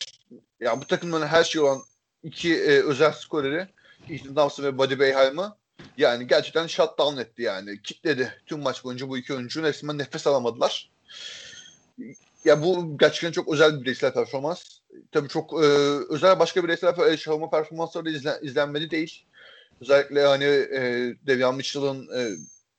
[0.60, 1.82] ya bu takımların her şey olan
[2.24, 3.68] iki e, özel skoreri
[4.10, 5.58] Ethan Thompson ve Buddy Boeheim'ı
[5.97, 7.82] yani gerçekten shutdown etti yani.
[7.82, 8.41] Kitledi.
[8.45, 10.91] Tüm maç boyunca bu iki oyuncu resmen nefes alamadılar.
[12.45, 14.64] Ya bu gerçekten çok özel bir bireysel performans.
[15.12, 15.66] Tabii çok e,
[16.10, 19.26] özel başka bireysel per- savunma performansları izlen, izlenmeli değil.
[19.82, 22.30] Özellikle hani e, Devian Mitchell'ın e,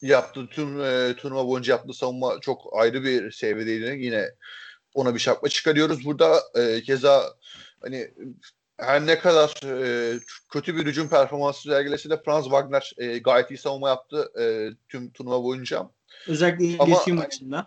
[0.03, 4.05] yaptığı tüm e, turnuva boyunca yaptığı savunma çok ayrı bir seviyedeydi.
[4.05, 4.28] Yine
[4.95, 6.05] ona bir şapka çıkarıyoruz.
[6.05, 7.24] Burada e, keza
[7.82, 8.11] hani
[8.78, 10.12] her ne kadar e,
[10.53, 14.45] kötü bir hücum performansı sergilese de Franz Wagner e, gayet iyi savunma yaptı e,
[14.88, 15.90] tüm turnuva boyunca.
[16.28, 17.66] Özellikle Ama LSU hani- maçında.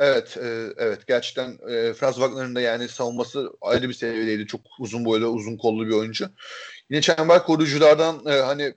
[0.00, 4.46] Evet, e, evet gerçekten e, Franz Wagner'ın da yani savunması ayrı bir seviyedeydi.
[4.46, 6.28] Çok uzun boylu, uzun kollu bir oyuncu.
[6.90, 8.74] Yine çember koruyuculardan e, hani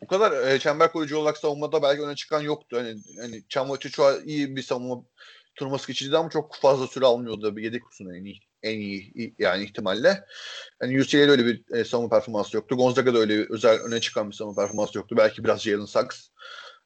[0.00, 2.76] o kadar e, çember koruyucu olarak savunmada belki öne çıkan yoktu.
[2.76, 5.04] Hani hani Çamur Çuçua iyi bir savunma
[5.54, 7.56] turnuvası geçirdi ama çok fazla süre almıyordu.
[7.56, 10.24] Bir yedek kutusunda en iyi, en iyi yani ihtimalle.
[10.82, 12.76] Yani UCLA'de öyle bir e, savunma performansı yoktu.
[12.76, 15.16] Gonzaga'da öyle özel öne çıkan bir savunma performansı yoktu.
[15.18, 16.28] Belki biraz Jalen Suggs.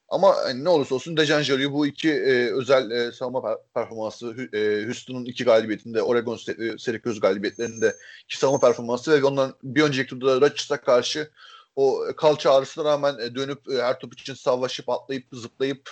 [0.08, 4.48] Ama hani ne olursa olsun Dejan Jarry bu iki e, özel e, savunma per- performansı
[4.52, 9.82] e, Houston'un iki galibiyetinde, Oregon State ve Syracuse galibiyetlerinde iki savunma performansı ve ondan bir
[9.82, 11.30] önceki turda Rodgers'a karşı
[11.76, 15.90] o kalça ağrısına rağmen e, dönüp e, her top için savaşıp atlayıp zıplayıp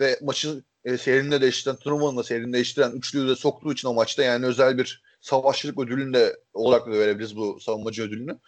[0.00, 3.94] ve maçın e, seyrini de değiştiren, turnuvanın da seyrini değiştiren üçlüyü de soktuğu için o
[3.94, 8.38] maçta yani özel bir savaşçılık ödülünü de olarak da verebiliriz bu savunmacı ödülünü.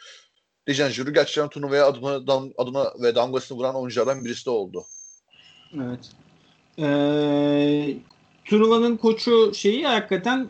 [0.69, 4.85] Dejan Juru gerçekten turnuvaya adına, adına ve damgasını vuran oyunculardan birisi de oldu.
[5.75, 6.11] Evet.
[6.79, 7.97] Ee,
[8.45, 10.49] turnuvanın koçu şeyi hakikaten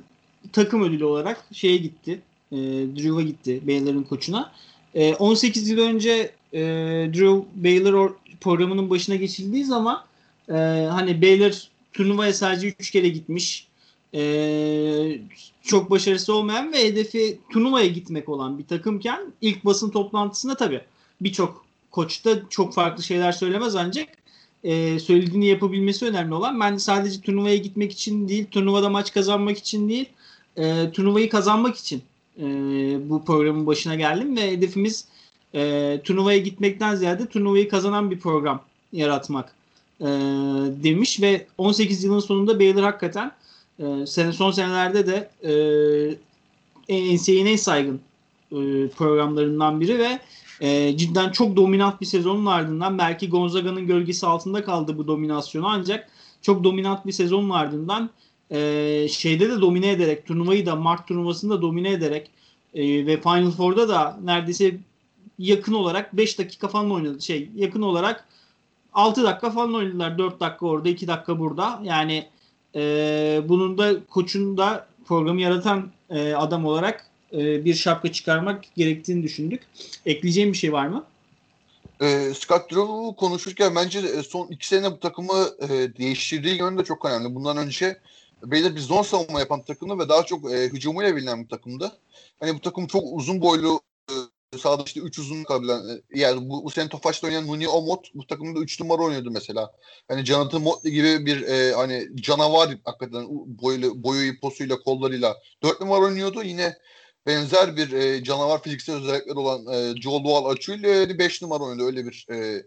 [0.53, 2.21] takım ödülü olarak şeye gitti.
[2.53, 2.57] E,
[2.97, 3.61] Drew'a gitti.
[3.67, 4.53] Baylor'ın koçuna.
[4.95, 6.61] E, 18 yıl önce e,
[7.15, 10.05] Drew Baylor programının başına geçildiği zaman
[10.49, 10.53] e,
[10.91, 11.53] hani Baylor
[11.93, 13.67] turnuvaya sadece 3 kere gitmiş.
[14.15, 15.19] E,
[15.63, 20.81] çok başarısı olmayan ve hedefi turnuvaya gitmek olan bir takımken ilk basın toplantısında tabii
[21.21, 24.09] birçok koç da çok farklı şeyler söylemez ancak
[24.65, 26.61] e, söylediğini yapabilmesi önemli olan.
[26.61, 30.07] Ben sadece turnuvaya gitmek için değil, turnuvada maç kazanmak için değil,
[30.57, 32.03] e, turnuvayı kazanmak için
[32.39, 32.45] e,
[33.11, 35.05] bu programın başına geldim ve hedefimiz
[35.55, 39.55] e, turnuvaya gitmekten ziyade turnuvayı kazanan bir program yaratmak
[40.01, 40.07] e,
[40.83, 43.33] demiş ve 18 yılın sonunda Baylor hakikaten
[43.79, 45.31] e, sene son senelerde de
[46.89, 48.01] e, NCAA'nin en saygın
[48.53, 50.21] e, programlarından biri ve
[50.61, 56.11] e, cidden çok dominant bir sezonun ardından belki Gonzaga'nın gölgesi altında kaldı bu dominasyonu ancak
[56.43, 58.11] çok dominant bir sezonun ardından
[58.51, 62.31] e, şeyde de domine ederek turnuvayı da Mart turnuvasında domine ederek
[62.75, 64.77] e, ve Final Four'da da neredeyse
[65.39, 67.21] yakın olarak 5 dakika falan oynadı.
[67.21, 68.29] Şey yakın olarak
[68.93, 70.19] 6 dakika falan oynadılar.
[70.19, 71.81] 4 dakika orada 2 dakika burada.
[71.85, 72.29] Yani
[72.75, 79.23] e, bunun da koçun da programı yaratan e, adam olarak e, bir şapka çıkarmak gerektiğini
[79.23, 79.63] düşündük.
[80.07, 81.05] Ekleyeceğim bir şey var mı?
[82.03, 87.05] E, Scott Drew konuşurken bence son iki sene bu takımı e, değiştirdiği yönü de çok
[87.05, 87.35] önemli.
[87.35, 88.01] Bundan önce
[88.43, 91.93] Baylor bir zon savunma yapan takımdı ve daha çok e, hücumuyla bilinen bir takımdı.
[92.41, 96.65] Hani bu takım çok uzun boylu e, sağda işte 3 uzun kabilen e, yani bu,
[96.65, 99.73] bu sene Tofaş'ta oynayan Nuni Omot bu takımda 3 numara oynuyordu mesela.
[100.09, 103.27] Hani Jonathan Motley gibi bir e, hani canavar hakikaten
[103.63, 106.43] boylu, boyu posuyla kollarıyla 4 numara oynuyordu.
[106.43, 106.77] Yine
[107.27, 111.87] benzer bir e, canavar fiziksel özellikleri olan e, Joel Duval Açu ile 5 numara oynadı.
[111.87, 112.63] Öyle bir e,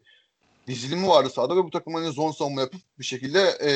[0.68, 3.72] dizilimi vardı sahada ve bu takım hani zon savunma yapıp bir şekilde e,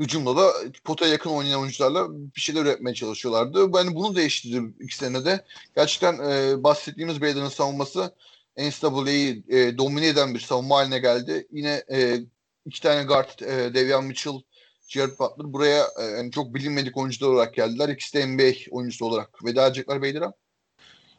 [0.00, 0.52] hücumda da
[0.84, 3.72] potaya yakın oynayan oyuncularla bir şeyler üretmeye çalışıyorlardı.
[3.72, 5.44] Ben bunu değiştirdim iki senede.
[5.76, 8.14] Gerçekten e, bahsettiğimiz Baylor'ın savunması
[8.58, 11.46] NCAA'yi e, domine eden bir savunma haline geldi.
[11.52, 12.20] Yine e,
[12.66, 14.40] iki tane guard, e, Devian Mitchell,
[14.86, 17.88] Jared Butler buraya e, yani çok bilinmedik oyuncular olarak geldiler.
[17.88, 20.32] İkisi de NBA oyuncusu olarak veda edecekler Baylor'a.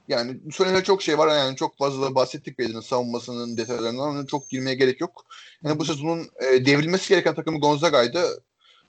[0.07, 5.01] Yani söylenecek çok şey var yani çok fazla bahsettik Baylor'ın savunmasının detaylarından çok girmeye gerek
[5.01, 5.25] yok.
[5.63, 8.43] Yani bu sezonun e, devrilmesi gereken takımı Gonzaga'ydı.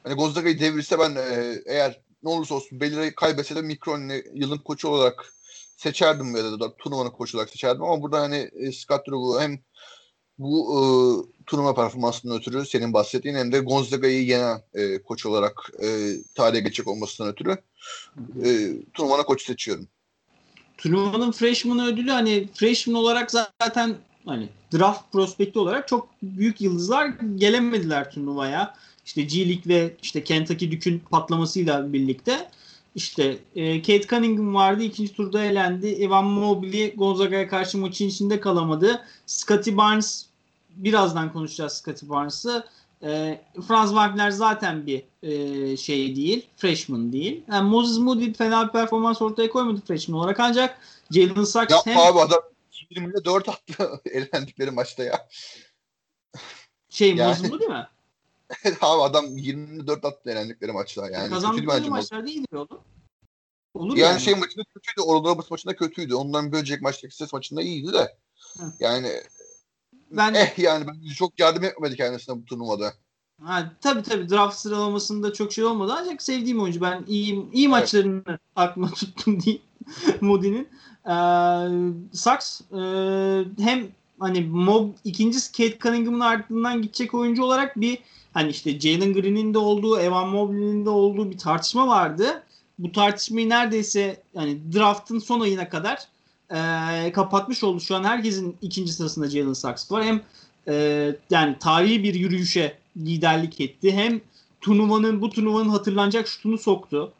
[0.05, 4.89] Hani Gonzaga'yı devirse ben e, eğer ne olursa olsun Baylor'ı kaybetse de Mikron'u yılın koçu
[4.89, 5.33] olarak
[5.77, 9.59] seçerdim ya da turnuvanın koçu olarak seçerdim ama burada hani e, Scott Drew hem
[10.39, 10.81] bu e,
[11.47, 15.87] turnuva performansından ötürü senin bahsettiğin hem de Gonzaga'yı yenen e, koç olarak e,
[16.35, 17.57] tarihe geçecek olmasından ötürü
[18.45, 19.89] e, turnuvanın koçu seçiyorum.
[20.79, 28.11] Turnuvanın freshman ödülü hani freshman olarak zaten hani draft prospekti olarak çok büyük yıldızlar gelemediler
[28.11, 28.75] turnuvaya.
[29.07, 32.51] İşte G League ve işte Kentucky Duke'ün patlamasıyla birlikte
[32.95, 34.83] işte e, Kate Cunningham vardı.
[34.83, 35.87] ikinci turda elendi.
[35.89, 39.03] Evan Mobley Gonzaga'ya karşı maçın içinde kalamadı.
[39.27, 40.28] Scotty Barnes
[40.79, 42.65] birazdan konuşacağız Scotty Barnes'ı.
[43.03, 46.49] E, Franz Wagner zaten bir e, şey değil.
[46.57, 47.45] Freshman değil.
[47.53, 50.79] Yani Moses Moody fena bir performans ortaya koymadı freshman olarak ancak
[51.11, 51.99] Jalen Sachs Yapma hem...
[51.99, 52.43] abi adam
[52.91, 55.29] 20'de 4 attı elendikleri maçta ya.
[56.89, 57.29] Şey yani...
[57.29, 57.87] Moses Moody mi?
[58.81, 61.31] abi adam 24 attı elendikleri maçta yani.
[61.31, 62.81] Kazandıkları maçlarda iyiydi oğlum.
[63.75, 65.01] Olur yani, yani şey maçında kötüydü.
[65.01, 66.15] Orada maçında kötüydü.
[66.15, 68.17] Ondan bölecek maçtaki ses maçında iyiydi de.
[68.59, 68.73] Hı.
[68.81, 69.23] Yani
[70.11, 72.93] ben eh yani ben çok yardım etmedi kendisine bu turnuvada.
[73.43, 76.81] Ha, tabii tabii draft sıralamasında çok şey olmadı ancak sevdiğim oyuncu.
[76.81, 77.71] Ben iyi iyi evet.
[77.71, 79.63] maçlarını aklıma tuttum diyeyim
[80.21, 80.69] Moody'nin.
[81.07, 81.15] Ee,
[82.13, 82.81] Saks e,
[83.59, 83.89] hem
[84.19, 87.99] hani Mob ikinci Kate Cunningham'ın ardından gidecek oyuncu olarak bir
[88.35, 92.43] hani işte Jalen Green'in de olduğu, Evan Mobley'nin de olduğu bir tartışma vardı.
[92.79, 96.09] Bu tartışmayı neredeyse yani draft'ın son ayına kadar
[96.51, 97.81] e, kapatmış oldu.
[97.81, 100.05] Şu an herkesin ikinci sırasında Jalen Sachs var.
[100.05, 100.21] Hem
[100.69, 103.93] e, yani tarihi bir yürüyüşe liderlik etti.
[103.93, 104.21] Hem
[104.61, 107.13] turnuvanın bu turnuvanın hatırlanacak şutunu soktu.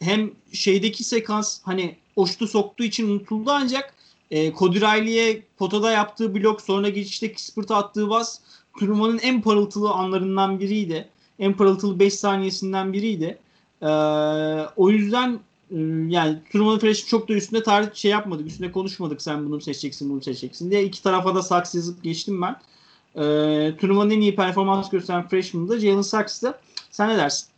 [0.00, 3.94] Hem şeydeki sekans hani o şutu soktuğu için unutuldu ancak
[4.30, 8.40] e, Cody Riley'e potada yaptığı blok sonra geçişteki spırta attığı bas
[8.78, 11.08] turnuvanın en parıltılı anlarından biriydi.
[11.38, 13.38] En parıltılı 5 saniyesinden biriydi.
[13.82, 13.86] Ee,
[14.76, 15.38] o yüzden e,
[16.08, 18.46] yani turnuvanın fresh'i çok da üstünde tarih şey yapmadık.
[18.46, 20.84] Üstünde konuşmadık sen bunu seçeceksin bunu seçeceksin diye.
[20.84, 22.56] iki tarafa da Saks yazıp geçtim ben.
[23.16, 26.58] Ee, turnuvanın en iyi performans gösteren freshman da Jalen Saks'tı.
[26.90, 27.48] Sen ne dersin?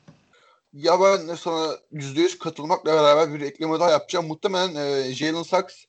[0.72, 4.26] Ya ben sana %100 katılmakla beraber bir ekleme daha yapacağım.
[4.26, 5.84] Muhtemelen e, Jalen Sachs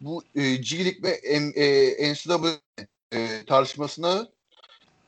[0.00, 2.50] bu e, G League ve e, NCAA
[3.12, 4.28] e, tartışmasına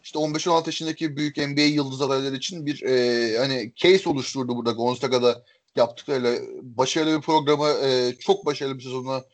[0.04, 5.44] işte 15-16 yaşındaki büyük NBA yıldız adayları için bir e, hani case oluşturdu burada Gonzaga'da
[5.76, 9.24] yaptıklarıyla başarılı bir programı e, çok başarılı bir sezonuna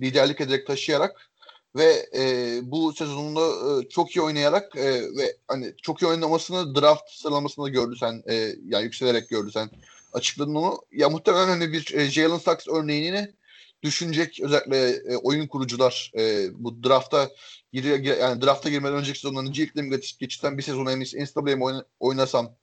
[0.00, 1.30] liderlik ederek taşıyarak
[1.76, 7.10] ve e, bu sezonunda e, çok iyi oynayarak e, ve hani çok iyi oynamasını draft
[7.10, 8.34] sıralamasında gördü sen e,
[8.64, 9.70] yani yükselerek gördü sen
[10.12, 10.78] açıkladın onu.
[10.92, 13.34] Ya muhtemelen hani bir e, Jalen Sachs örneğini
[13.82, 17.30] düşünecek özellikle e, oyun kurucular e, bu drafta
[17.72, 17.84] gir,
[18.18, 22.56] yani drafta girmeden önceki sezonların G League'de geçirten bir sezon en NCAA'ye oynasam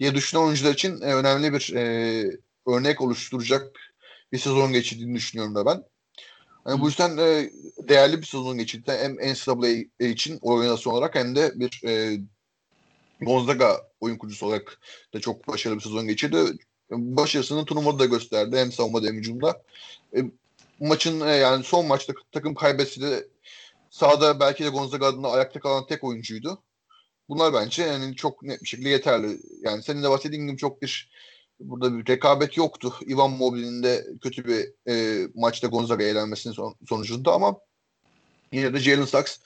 [0.00, 2.24] diye düşünen oyuncular için e, önemli bir e,
[2.68, 3.76] örnek oluşturacak
[4.32, 5.84] bir sezon geçirdiğini düşünüyorum da ben.
[6.68, 7.50] Yani bu yüzden e,
[7.88, 8.92] değerli bir sezon geçirdi.
[9.00, 9.68] Hem NCAA
[10.00, 12.20] için oynası olarak hem de bir e,
[13.20, 14.78] Gonzaga oyun kurucusu olarak
[15.14, 16.38] da çok başarılı bir sezon geçirdi.
[16.90, 19.62] Başarısını turnuvada da gösterdi hem savunmada hem hücumda.
[20.16, 20.18] E,
[20.80, 23.28] maçın e, yani son maçta takım kaybetse de
[23.90, 26.62] sahada belki de Gonzaga adına ayakta kalan tek oyuncuydu.
[27.28, 29.40] Bunlar bence yani çok net bir şekilde yeterli.
[29.62, 31.10] Yani senin de bahsettiğin gibi çok bir
[31.60, 32.94] burada bir rekabet yoktu.
[33.08, 37.56] Ivan Mobile'in de kötü bir e, maçta Gonzaga eğlenmesinin son, sonucunda ama
[38.52, 39.38] yine de Jalen Sachs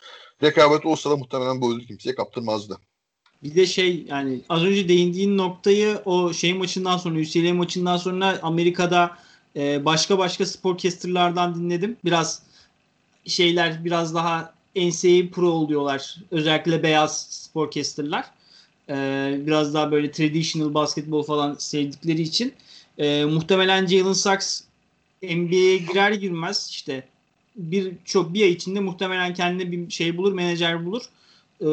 [0.43, 2.79] rekabet olsa da muhtemelen bu ödülü kimseye kaptırmazdı.
[3.43, 8.39] Bir de şey yani az önce değindiğin noktayı o şey maçından sonra UCLA maçından sonra
[8.43, 9.19] Amerika'da
[9.57, 11.97] e, başka başka sporcasterlardan dinledim.
[12.05, 12.43] Biraz
[13.27, 16.17] şeyler biraz daha NCAA pro oluyorlar.
[16.31, 18.31] Özellikle beyaz sporcasterlar.
[18.89, 22.53] Ee, biraz daha böyle traditional basketbol falan sevdikleri için.
[22.99, 24.62] Ee, muhtemelen Jalen Sachs
[25.22, 27.05] NBA'ye girer girmez işte
[27.57, 31.03] bir çok bir ay içinde muhtemelen kendine bir şey bulur, menajer bulur.
[31.61, 31.66] Ee,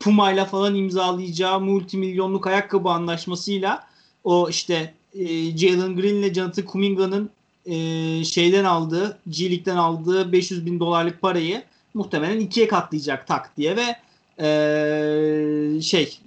[0.00, 3.86] Puma ile falan imzalayacağı multimilyonluk ayakkabı anlaşmasıyla
[4.24, 7.30] o işte e, Jalen Green ile Jonathan Kuminga'nın
[7.66, 7.74] e,
[8.24, 11.62] şeyden aldığı, G aldığı 500 bin dolarlık parayı
[11.94, 13.96] muhtemelen ikiye katlayacak tak diye ve
[14.40, 16.18] e, şey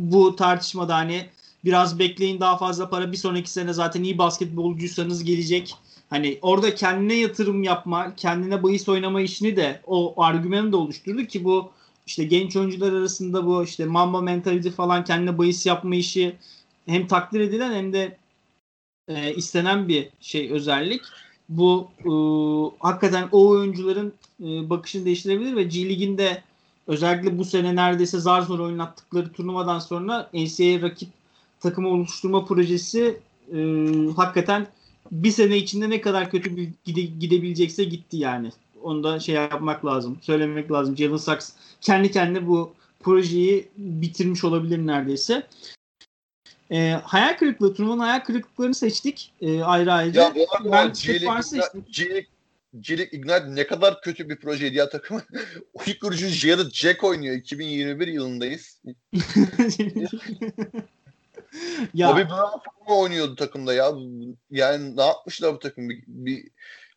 [0.00, 1.26] bu tartışmada hani
[1.64, 5.74] biraz bekleyin daha fazla para bir sonraki sene zaten iyi basketbolcuysanız gelecek.
[6.10, 11.44] Hani orada kendine yatırım yapma, kendine bahis oynama işini de o argümanı da oluşturdu ki
[11.44, 11.70] bu
[12.06, 16.36] işte genç oyuncular arasında bu işte mamba mentality falan kendine bahis yapma işi
[16.86, 18.16] hem takdir edilen hem de
[19.08, 21.00] e, istenen bir şey özellik.
[21.48, 22.10] Bu e,
[22.78, 26.42] hakikaten o oyuncuların e, bakışını değiştirebilir ve G Lig'inde
[26.90, 31.08] özellikle bu sene neredeyse zar zor oynattıkları turnuvadan sonra NCAA rakip
[31.60, 33.20] takımı oluşturma projesi
[33.54, 33.58] e,
[34.16, 34.66] hakikaten
[35.12, 38.50] bir sene içinde ne kadar kötü bir gide, gidebilecekse gitti yani.
[38.82, 40.18] Onu da şey yapmak lazım.
[40.22, 40.96] Söylemek lazım.
[40.96, 45.46] Jalen Sachs kendi kendine bu projeyi bitirmiş olabilir neredeyse.
[46.70, 50.18] E, hayal kırıklığı, turnuvanın hayal kırıklıklarını seçtik e, ayrı ayrı.
[50.18, 52.26] Ya bu arada ben G-League,
[52.78, 55.22] G-League Ignite ne kadar kötü bir projeydi ya takımın.
[55.74, 57.36] o ilk kurucu Jared Jack oynuyor.
[57.36, 58.82] 2021 yılındayız.
[61.94, 62.08] ya.
[62.08, 63.92] Bobby Brown oynuyordu takımda ya.
[64.50, 65.88] Yani ne yapmışlar bu takım?
[65.88, 66.44] Bir, bir,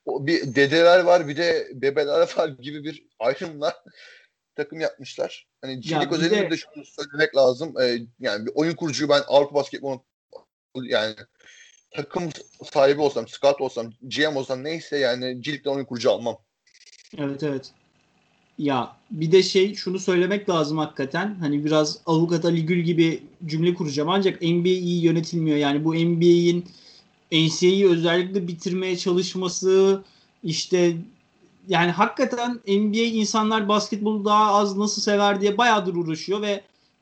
[0.07, 3.83] bir dedeler var bir de bebeler var gibi bir ayrımla
[4.55, 5.47] takım yapmışlar.
[5.61, 6.51] Hani G-League özelinde de...
[6.51, 7.81] de şunu söylemek lazım.
[7.81, 10.03] Ee, yani bir oyun kurucuyu ben Avrupa basketbolu
[10.75, 11.15] yani
[11.95, 12.29] takım
[12.73, 16.37] sahibi olsam, scout olsam, GM olsam neyse yani G oyun kurucu almam.
[17.17, 17.71] Evet evet.
[18.57, 21.35] Ya bir de şey şunu söylemek lazım hakikaten.
[21.39, 25.57] Hani biraz avukat Ali Gül gibi cümle kuracağım ancak NBA iyi yönetilmiyor.
[25.57, 26.65] Yani bu NBA'in
[27.31, 30.03] NCAA'yi özellikle bitirmeye çalışması
[30.43, 30.97] işte
[31.67, 36.61] yani hakikaten NBA insanlar basketbolu daha az nasıl sever diye bayağıdır uğraşıyor ve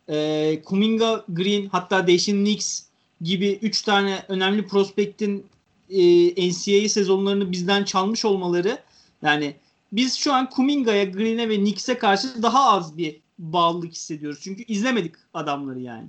[0.10, 2.84] e, Kuminga Green hatta Daishin Nix
[3.24, 5.46] gibi 3 tane önemli prospektin
[5.90, 8.80] e, NCAA sezonlarını bizden çalmış olmaları
[9.22, 9.56] yani
[9.92, 14.40] biz şu an Kuminga'ya, Green'e ve Knicks'e karşı daha az bir bağlılık hissediyoruz.
[14.44, 16.08] Çünkü izlemedik adamları yani.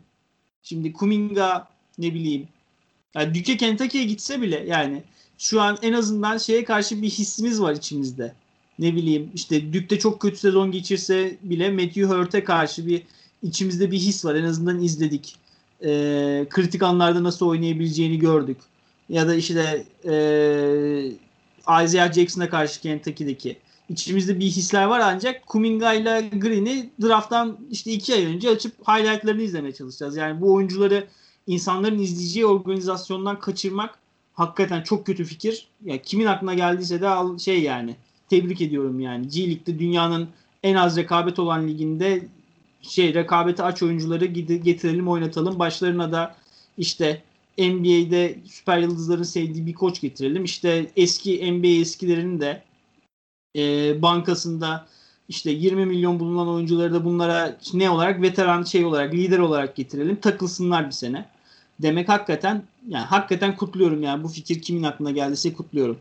[0.62, 2.48] Şimdi Kuminga ne bileyim
[3.14, 5.02] yani Duke Kentucky'ye gitse bile yani
[5.38, 8.34] şu an en azından şeye karşı bir hissimiz var içimizde.
[8.78, 13.02] Ne bileyim işte Duke'de çok kötü sezon geçirse bile Matthew Hurt'e karşı bir
[13.42, 14.34] içimizde bir his var.
[14.34, 15.36] En azından izledik
[15.84, 18.58] e, kritik anlarda nasıl oynayabileceğini gördük.
[19.08, 20.14] Ya da işte e,
[21.84, 23.56] Isaiah Jackson'a karşı Kentucky'deki
[23.88, 29.42] içimizde bir hisler var ancak Kuminga ile Green'i drafttan işte iki ay önce açıp highlightlarını
[29.42, 30.16] izlemeye çalışacağız.
[30.16, 31.06] Yani bu oyuncuları
[31.46, 33.98] insanların izleyeceği organizasyondan kaçırmak
[34.34, 35.68] hakikaten çok kötü fikir.
[35.84, 37.96] Ya yani kimin aklına geldiyse de al şey yani
[38.30, 39.28] tebrik ediyorum yani.
[39.28, 40.28] G League'de dünyanın
[40.62, 42.22] en az rekabet olan liginde
[42.82, 45.58] şey rekabeti aç oyuncuları getirelim oynatalım.
[45.58, 46.36] Başlarına da
[46.78, 47.22] işte
[47.58, 50.44] NBA'de süper yıldızların sevdiği bir koç getirelim.
[50.44, 52.62] İşte eski NBA eskilerini de
[53.56, 54.86] e, bankasında
[55.28, 60.16] işte 20 milyon bulunan oyuncuları da bunlara ne olarak veteran şey olarak lider olarak getirelim
[60.16, 61.28] takılsınlar bir sene
[61.82, 65.98] demek hakikaten yani hakikaten kutluyorum yani bu fikir kimin aklına geldiyse kutluyorum.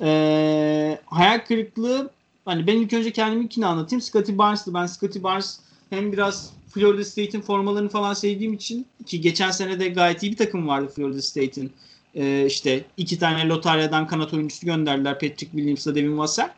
[0.00, 2.10] Ee, hayal kırıklığı
[2.44, 4.00] hani ben ilk önce kendiminkini anlatayım.
[4.00, 4.74] Scotty Barnes'tı.
[4.74, 5.60] Ben Scotty Barnes
[5.92, 10.36] hem biraz Florida State'in formalarını falan sevdiğim için ki geçen sene de gayet iyi bir
[10.36, 11.72] takım vardı Florida State'in.
[12.14, 15.12] Ee, işte iki tane lotaryadan kanat oyuncusu gönderdiler.
[15.14, 16.54] Patrick Williams'la Devin Vassell.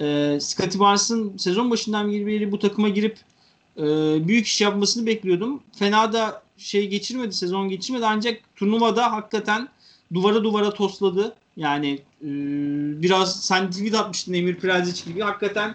[0.00, 3.18] Ee, Scotty Barnes'ın sezon başından beri bu takıma girip
[3.76, 3.82] e,
[4.28, 5.62] büyük iş yapmasını bekliyordum.
[5.78, 9.68] Fena da şey geçirmedi, sezon geçirmedi ancak turnuvada hakikaten
[10.14, 11.34] duvara duvara tosladı.
[11.56, 12.28] Yani e,
[13.02, 15.20] biraz sen tweet atmıştın Emir Prezic gibi.
[15.20, 15.74] Hakikaten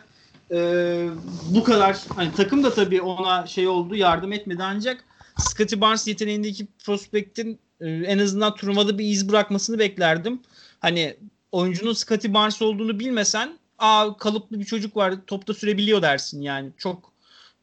[0.52, 1.10] e,
[1.50, 5.04] bu kadar hani takım da tabii ona şey oldu yardım etmedi ancak
[5.38, 10.40] Scotty Barnes yeteneğindeki prospektin e, en azından turnuvada bir iz bırakmasını beklerdim.
[10.80, 11.18] Hani
[11.52, 16.70] oyuncunun Scotty Barnes olduğunu bilmesen aa kalıplı bir çocuk var topta sürebiliyor dersin yani.
[16.78, 17.12] Çok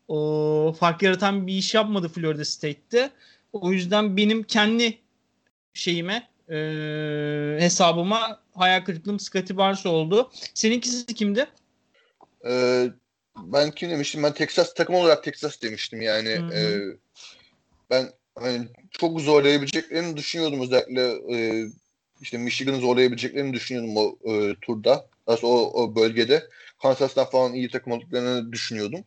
[0.09, 3.11] o, fark yaratan bir iş yapmadı Florida State'te.
[3.53, 4.99] O yüzden benim kendi
[5.75, 6.57] şeyime e,
[7.61, 10.31] hesabıma hayal kırıklığım Scotty Barnes oldu.
[10.55, 11.47] Seninkisi kimdi?
[12.47, 12.89] Ee,
[13.37, 14.23] ben kim demiştim?
[14.23, 16.01] Ben Texas takım olarak Texas demiştim.
[16.01, 16.81] Yani e,
[17.91, 21.67] ben hani çok zorlayabileceklerini düşünüyordum özellikle e,
[22.21, 25.07] işte Michigan'ı zorlayabileceklerini düşünüyordum o e, turda.
[25.27, 26.49] Aslında o, o bölgede.
[26.83, 29.05] Kansas'tan falan iyi takım olduklarını düşünüyordum.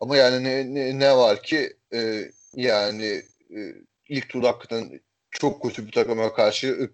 [0.00, 3.22] Ama yani ne, ne, ne var ki e, yani
[3.56, 3.74] e,
[4.08, 5.00] ilk turda hakikaten
[5.30, 6.90] çok kötü bir takıma karşı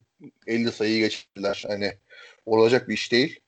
[0.47, 1.65] 50 sayıyı geçirdiler.
[1.69, 1.93] Hani
[2.47, 3.41] olacak bir iş değil.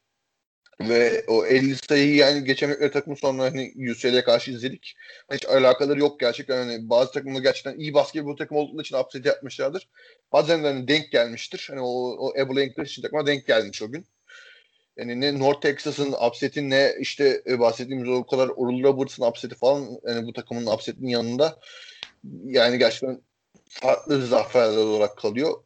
[0.81, 4.97] Ve o 50 sayıyı yani geçemedikleri takımı sonra hani UCLA'ya karşı izledik.
[5.33, 6.57] Hiç alakaları yok gerçekten.
[6.57, 9.89] Hani bazı takımlar gerçekten iyi basketbol takım olduğu için upset yapmışlardır.
[10.33, 11.67] Bazen de hani denk gelmiştir.
[11.71, 14.07] Hani o, o Abilene Christian takıma denk gelmiş o gün.
[14.97, 19.89] Yani ne North Texas'ın upset'i ne işte e, bahsettiğimiz o kadar Oral Roberts'ın upset'i falan
[20.09, 21.59] yani bu takımın upset'inin yanında
[22.45, 23.21] yani gerçekten
[23.69, 25.64] farklı zaferler olarak kalıyor.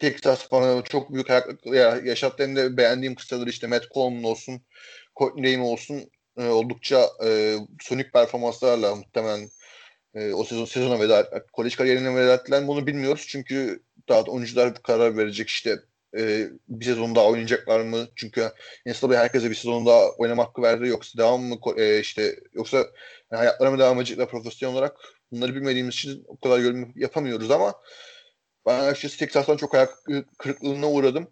[0.00, 4.62] Texas bana çok büyük hayal yaşattığında beğendiğim kısaları işte Matt Coleman olsun,
[5.16, 9.48] Courtney Lane olsun e, oldukça e, sonik performanslarla muhtemelen
[10.14, 15.16] e, o sezon sezona veda kolej kariyerine veda ettiler bunu bilmiyoruz çünkü daha oyuncular karar
[15.16, 15.76] verecek işte
[16.18, 18.08] e, bir sezon daha oynayacaklar mı?
[18.16, 18.50] Çünkü
[18.86, 20.88] NCAA herkese bir sezon daha oynama hakkı verdi.
[20.88, 24.96] Yoksa devam mı e, işte yoksa yani hayatlarına mı devam edecekler profesyonel olarak?
[25.32, 27.74] Bunları bilmediğimiz için o kadar yorum yapamıyoruz ama
[28.66, 29.90] ben açıkçası Texas'tan çok ayak
[30.38, 31.28] kırıklığına uğradım.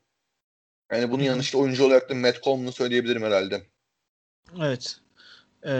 [0.92, 3.62] Yani bunun yanı işte oyuncu olarak da Matt Coleman'ı söyleyebilirim herhalde.
[4.60, 4.96] Evet.
[5.62, 5.72] Ee,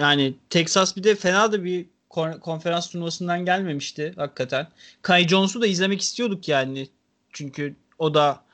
[0.00, 1.86] yani Texas bir de fena da bir
[2.40, 4.66] konferans turnuvasından gelmemişti hakikaten.
[5.02, 6.88] Kai Jones'u da izlemek istiyorduk yani.
[7.32, 8.44] Çünkü o da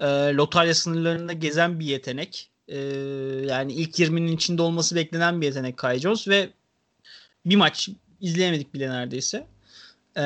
[0.00, 2.50] e, lotarya sınırlarında gezen bir yetenek.
[2.68, 2.78] E,
[3.48, 6.48] yani ilk 20'nin içinde olması beklenen bir yetenek Kai Jones ve
[7.46, 7.88] bir maç
[8.20, 9.46] izleyemedik bile neredeyse.
[10.16, 10.22] E,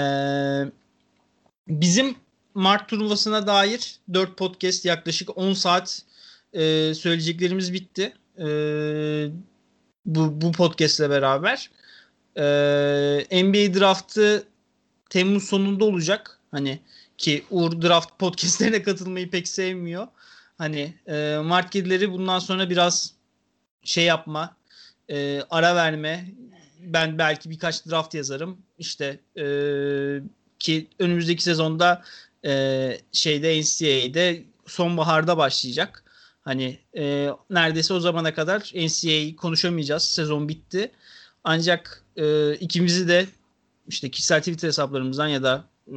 [1.68, 2.16] bizim
[2.54, 6.02] Mart turnuvasına dair 4 podcast yaklaşık 10 saat
[6.52, 8.12] e, söyleyeceklerimiz bitti.
[8.38, 8.46] E,
[10.06, 11.70] bu, bu podcast ile beraber.
[12.36, 14.46] E, NBA draftı
[15.10, 16.38] Temmuz sonunda olacak.
[16.50, 16.80] Hani
[17.18, 20.06] ki Uğur Draft podcastlerine katılmayı pek sevmiyor.
[20.58, 23.14] Hani e, Mart kedileri bundan sonra biraz
[23.84, 24.56] şey yapma,
[25.10, 26.26] e, ara verme.
[26.78, 28.58] Ben belki birkaç draft yazarım.
[28.78, 29.44] İşte e,
[30.62, 32.02] ki önümüzdeki sezonda
[32.44, 36.04] e, şeyde NCAA'de sonbaharda başlayacak.
[36.40, 40.02] Hani e, neredeyse o zamana kadar NCAA konuşamayacağız.
[40.02, 40.90] Sezon bitti.
[41.44, 43.26] Ancak e, ikimizi de
[43.88, 45.92] işte kişisel Twitter hesaplarımızdan ya da ee,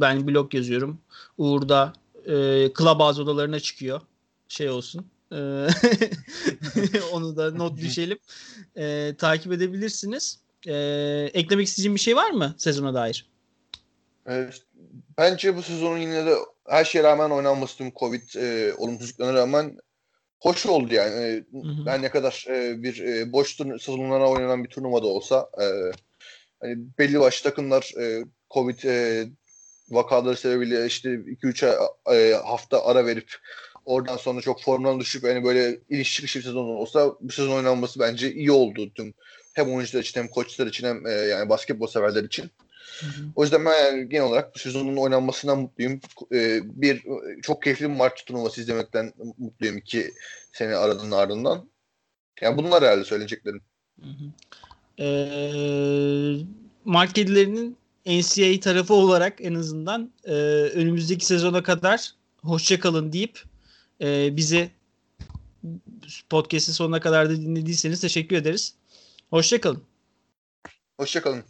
[0.00, 1.00] ben blog yazıyorum.
[1.38, 1.92] Uğur da
[2.26, 2.32] e,
[2.78, 4.00] Clubhouse odalarına çıkıyor.
[4.48, 5.06] Şey olsun.
[5.32, 5.36] Ee,
[7.12, 8.18] onu da not düşelim.
[8.76, 10.38] E, takip edebilirsiniz.
[10.66, 10.74] E,
[11.34, 13.26] eklemek isteyeceğim bir şey var mı sezona dair?
[14.28, 14.62] Evet,
[15.18, 16.34] bence bu sezonun yine de
[16.68, 19.78] her şeye rağmen oynanması tüm Covid e, olumsuzluklarına rağmen
[20.40, 21.44] hoş oldu yani.
[21.52, 21.86] Hı hı.
[21.86, 25.64] Ben ne kadar e, bir e, boş sezonlara oynanan bir turnuvada olsa e,
[26.60, 29.26] hani belli başlı takımlar e, Covid e,
[29.90, 33.36] vakaları sebebiyle işte 2-3 e, hafta ara verip
[33.84, 38.00] oradan sonra çok formdan düşüp yani böyle iniş çıkış bir sezon olsa bu sezon oynanması
[38.00, 39.14] bence iyi oldu tüm
[39.54, 42.50] hem oyuncular için hem koçlar için hem e, yani basketbol severler için.
[43.00, 43.22] Hı hı.
[43.36, 46.00] O yüzden ben yani genel olarak bu sezonun oynanmasından mutluyum.
[46.32, 47.02] E, bir
[47.42, 50.12] çok keyifli bir maç turnuvası izlemekten mutluyum iki
[50.52, 51.68] sene aradığının ardından.
[52.40, 53.60] Yani bunlar herhalde söyleyeceklerim.
[54.00, 54.32] Hı hı.
[55.02, 56.44] Ee,
[56.84, 57.76] Mark kedilerinin
[58.06, 60.32] NCAA tarafı olarak en azından e,
[60.74, 63.42] önümüzdeki sezona kadar hoşça kalın deyip
[64.00, 64.70] e, bizi
[66.30, 68.74] podcast'in sonuna kadar da dinlediyseniz teşekkür ederiz.
[69.30, 69.82] Hoşçakalın.
[70.96, 71.44] Hoşçakalın.